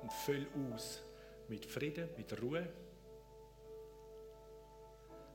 und 0.00 0.10
füll 0.10 0.46
aus 0.72 1.02
mit 1.46 1.66
Frieden, 1.66 2.08
mit 2.16 2.40
Ruhe. 2.40 2.66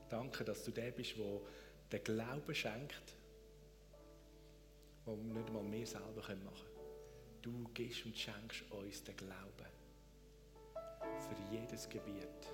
Danke, 0.08 0.42
dass 0.42 0.64
du 0.64 0.72
der 0.72 0.90
bist, 0.90 1.14
der 1.16 2.00
den 2.00 2.02
Glauben 2.02 2.52
schenkt 2.52 3.14
die 5.06 5.10
nicht 5.10 5.46
einmal 5.46 5.70
wir 5.70 5.86
selber 5.86 6.08
machen 6.16 6.26
können. 6.26 6.50
Du 7.42 7.70
gibst 7.72 8.04
und 8.04 8.18
schenkst 8.18 8.68
uns 8.72 9.04
den 9.04 9.16
Glauben 9.16 9.81
für 11.20 11.54
jedes 11.54 11.88
Gebiet. 11.88 12.52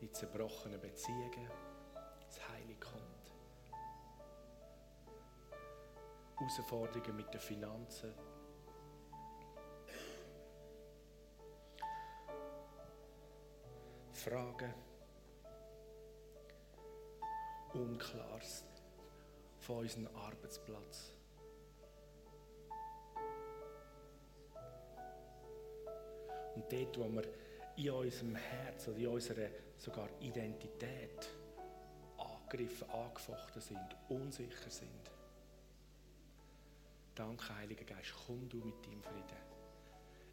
In 0.00 0.12
zerbrochenen 0.12 0.80
Beziehungen, 0.80 1.50
das 2.20 2.48
Heilig 2.48 2.80
kommt. 2.80 3.20
Herausforderungen 6.40 7.16
mit 7.16 7.32
den 7.32 7.40
Finanzen. 7.40 8.14
Fragen. 14.12 14.74
Unklares 17.72 18.64
von 19.60 19.78
unserem 19.78 20.08
Arbeitsplatz. 20.16 21.19
Dort, 26.70 26.98
wo 26.98 27.08
wir 27.12 27.24
in 27.76 27.90
unserem 27.90 28.34
Herz 28.36 28.88
oder 28.88 28.98
in 28.98 29.06
unserer 29.08 29.48
sogar 29.76 30.08
Identität 30.20 31.28
angegriffen, 32.16 32.90
angefochten 32.90 33.62
sind, 33.62 33.96
unsicher 34.08 34.70
sind. 34.70 35.10
Danke, 37.14 37.54
Heiliger 37.56 37.84
Geist, 37.84 38.14
komm 38.26 38.48
du 38.48 38.58
mit 38.58 38.84
deinem 38.86 39.02
Frieden. 39.02 39.50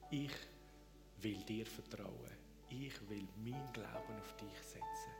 Ich 0.09 0.31
will 1.21 1.43
dir 1.43 1.65
vertrauen. 1.65 2.37
Ich 2.69 3.09
will 3.09 3.27
mein 3.37 3.71
Glauben 3.73 4.19
auf 4.19 4.35
dich 4.37 4.61
setzen. 4.61 5.11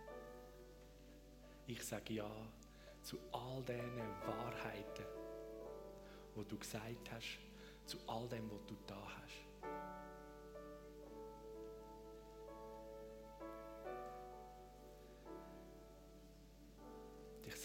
Ich 1.65 1.83
sage 1.83 2.13
ja 2.13 2.29
zu 3.01 3.17
all 3.31 3.63
diesen 3.63 3.97
Wahrheiten, 4.25 5.05
was 6.35 6.47
du 6.47 6.57
gesagt 6.57 7.11
hast, 7.11 7.39
zu 7.85 7.97
all 8.07 8.27
dem, 8.27 8.49
was 8.51 8.65
du 8.67 8.75
da 8.85 9.01
hast. 9.21 9.46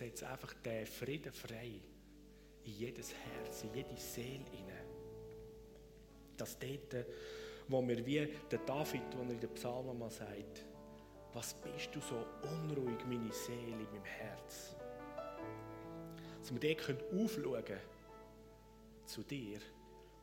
Setze 0.02 0.28
einfach 0.28 0.52
den 0.54 0.84
Frieden 0.84 1.32
frei 1.32 1.80
in 2.64 2.72
jedes 2.72 3.14
Herz, 3.14 3.62
in 3.62 3.74
jede 3.74 3.96
Seele 3.96 4.44
hinein. 4.50 4.86
Dass 6.36 6.58
dort, 6.58 7.06
wo 7.68 7.86
wir 7.86 8.04
wie 8.04 8.28
der 8.50 8.58
David, 8.60 9.02
wo 9.16 9.22
er 9.22 9.30
in 9.30 9.40
den 9.40 9.54
Psalmen 9.54 9.98
mal 9.98 10.10
sagt, 10.10 10.64
was 11.34 11.54
bist 11.54 11.94
du 11.94 12.00
so 12.00 12.26
unruhig, 12.42 12.98
meine 13.06 13.32
Seele, 13.32 13.82
in 13.84 13.90
meinem 13.92 14.04
Herz? 14.04 14.74
Dass 16.40 16.52
wir 16.52 16.74
dort 16.74 17.02
aufschauen 17.12 17.64
können 17.64 17.80
zu 19.06 19.22
dir. 19.22 19.60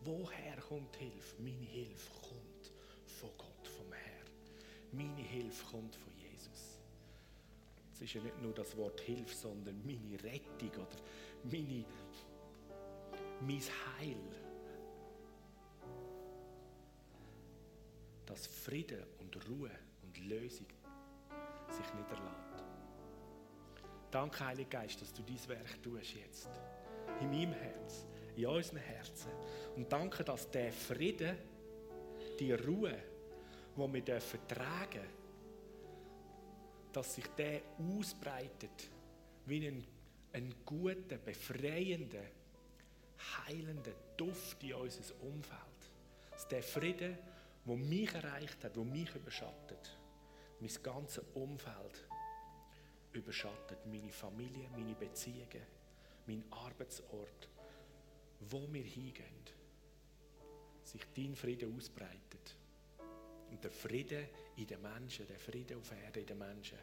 Woher 0.02 0.58
kommt 0.68 0.96
Hilfe? 0.98 1.42
Meine 1.42 1.66
Hilfe 1.66 2.12
kommt 2.22 2.72
von 3.06 3.30
Gott, 3.38 3.68
vom 3.68 3.92
Herrn. 3.94 4.28
Meine 4.92 5.22
Hilfe 5.22 5.66
kommt 5.72 5.96
von. 5.96 6.19
Es 8.00 8.06
ist 8.06 8.14
ja 8.14 8.22
nicht 8.22 8.42
nur 8.42 8.54
das 8.54 8.78
Wort 8.78 9.02
Hilfe, 9.02 9.36
sondern 9.36 9.86
meine 9.86 10.24
Rettung 10.24 10.70
oder 10.70 10.96
meine, 11.44 11.84
mein 13.42 13.62
Heil. 13.98 14.18
Dass 18.26 18.48
Frieden 18.48 19.04
und 19.20 19.36
Ruhe 19.50 19.72
und 20.02 20.18
Lösung 20.18 20.68
sich 21.70 21.94
niederlässt. 21.94 22.64
Danke, 24.10 24.46
Heiliger 24.46 24.70
Geist, 24.70 25.02
dass 25.02 25.12
du 25.12 25.22
dieses 25.24 25.50
Werk 25.50 25.84
tust 25.84 26.16
jetzt. 26.16 26.50
In 27.20 27.30
meinem 27.30 27.52
Herz, 27.52 28.08
in 28.38 28.46
unseren 28.46 28.78
Herzen. 28.78 29.32
Und 29.76 29.92
danke, 29.92 30.24
dass 30.24 30.50
der 30.50 30.72
Frieden, 30.72 31.36
die 32.40 32.54
Ruhe, 32.54 32.96
die 33.76 33.94
wir 33.94 34.02
dürfen 34.02 34.40
tragen 34.48 35.19
dass 36.94 37.16
sich 37.16 37.28
der 37.38 37.62
ausbreitet 37.78 38.90
wie 39.46 39.68
ein, 39.68 39.86
ein 40.34 40.54
guter, 40.66 41.18
befreiender, 41.18 42.24
heilender 43.48 43.94
Duft 44.18 44.64
in 44.64 44.74
unser 44.74 45.22
Umfeld. 45.22 45.60
Dass 46.32 46.48
der 46.48 46.64
Frieden, 46.64 47.18
der 47.66 47.76
mich 47.76 48.14
erreicht 48.14 48.64
hat, 48.64 48.76
der 48.76 48.84
mich 48.84 49.14
überschattet, 49.16 49.98
mein 50.60 50.84
ganzes 50.84 51.24
Umfeld 51.34 52.08
überschattet. 53.14 53.86
Meine 53.86 54.12
Familie, 54.12 54.70
meine 54.72 54.96
Beziehungen, 54.96 55.66
mein 56.28 56.44
Arbeitsort, 56.52 57.50
wo 58.42 58.72
wir 58.72 58.84
hingehen, 58.84 59.44
sich 60.84 61.02
dein 61.16 61.36
Frieden 61.36 61.76
ausbreitet. 61.76 62.56
Und 63.52 63.64
der 63.64 63.72
Frieden 63.72 64.28
in 64.56 64.68
den 64.68 64.82
Menschen, 64.82 65.28
der 65.28 65.40
Frieden 65.40 65.78
auf 65.78 65.92
Erde 65.92 66.22
in 66.22 66.28
den 66.28 66.38
Menschen, 66.38 66.78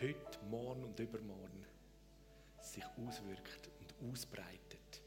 heute, 0.00 0.44
morgen 0.50 0.84
und 0.84 0.98
übermorgen 0.98 1.64
sich 2.60 2.84
auswirkt 2.84 3.70
und 3.80 4.10
ausbreitet. 4.10 5.02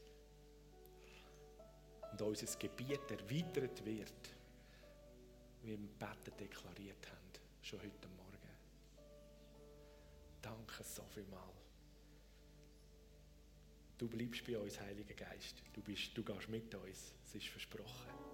Und 2.12 2.22
unser 2.22 2.58
Gebiet 2.58 3.10
erweitert 3.10 3.84
wird 3.84 4.38
wie 5.62 5.68
wir 5.68 5.74
im 5.74 5.88
Betten 5.98 6.36
deklariert 6.38 7.06
haben, 7.08 7.32
schon 7.62 7.80
heute 7.80 8.08
Morgen. 8.16 8.28
Danke 10.40 10.84
so 10.84 11.02
vielmal. 11.14 11.52
Du 13.98 14.08
bleibst 14.08 14.46
bei 14.46 14.56
uns, 14.56 14.78
Heiliger 14.78 15.14
Geist. 15.14 15.62
Du, 15.72 15.82
bist, 15.82 16.16
du 16.16 16.22
gehst 16.22 16.48
mit 16.48 16.72
uns. 16.74 17.14
Es 17.24 17.34
ist 17.34 17.48
versprochen. 17.48 18.27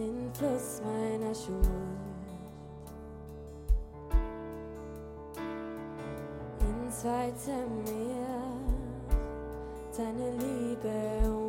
Den 0.00 0.30
Fluss 0.32 0.80
meiner 0.82 1.34
Schuld. 1.34 1.68
ins 6.60 7.04
weite 7.04 7.52
Meer 7.84 8.50
deine 9.96 10.30
Liebe 10.38 11.39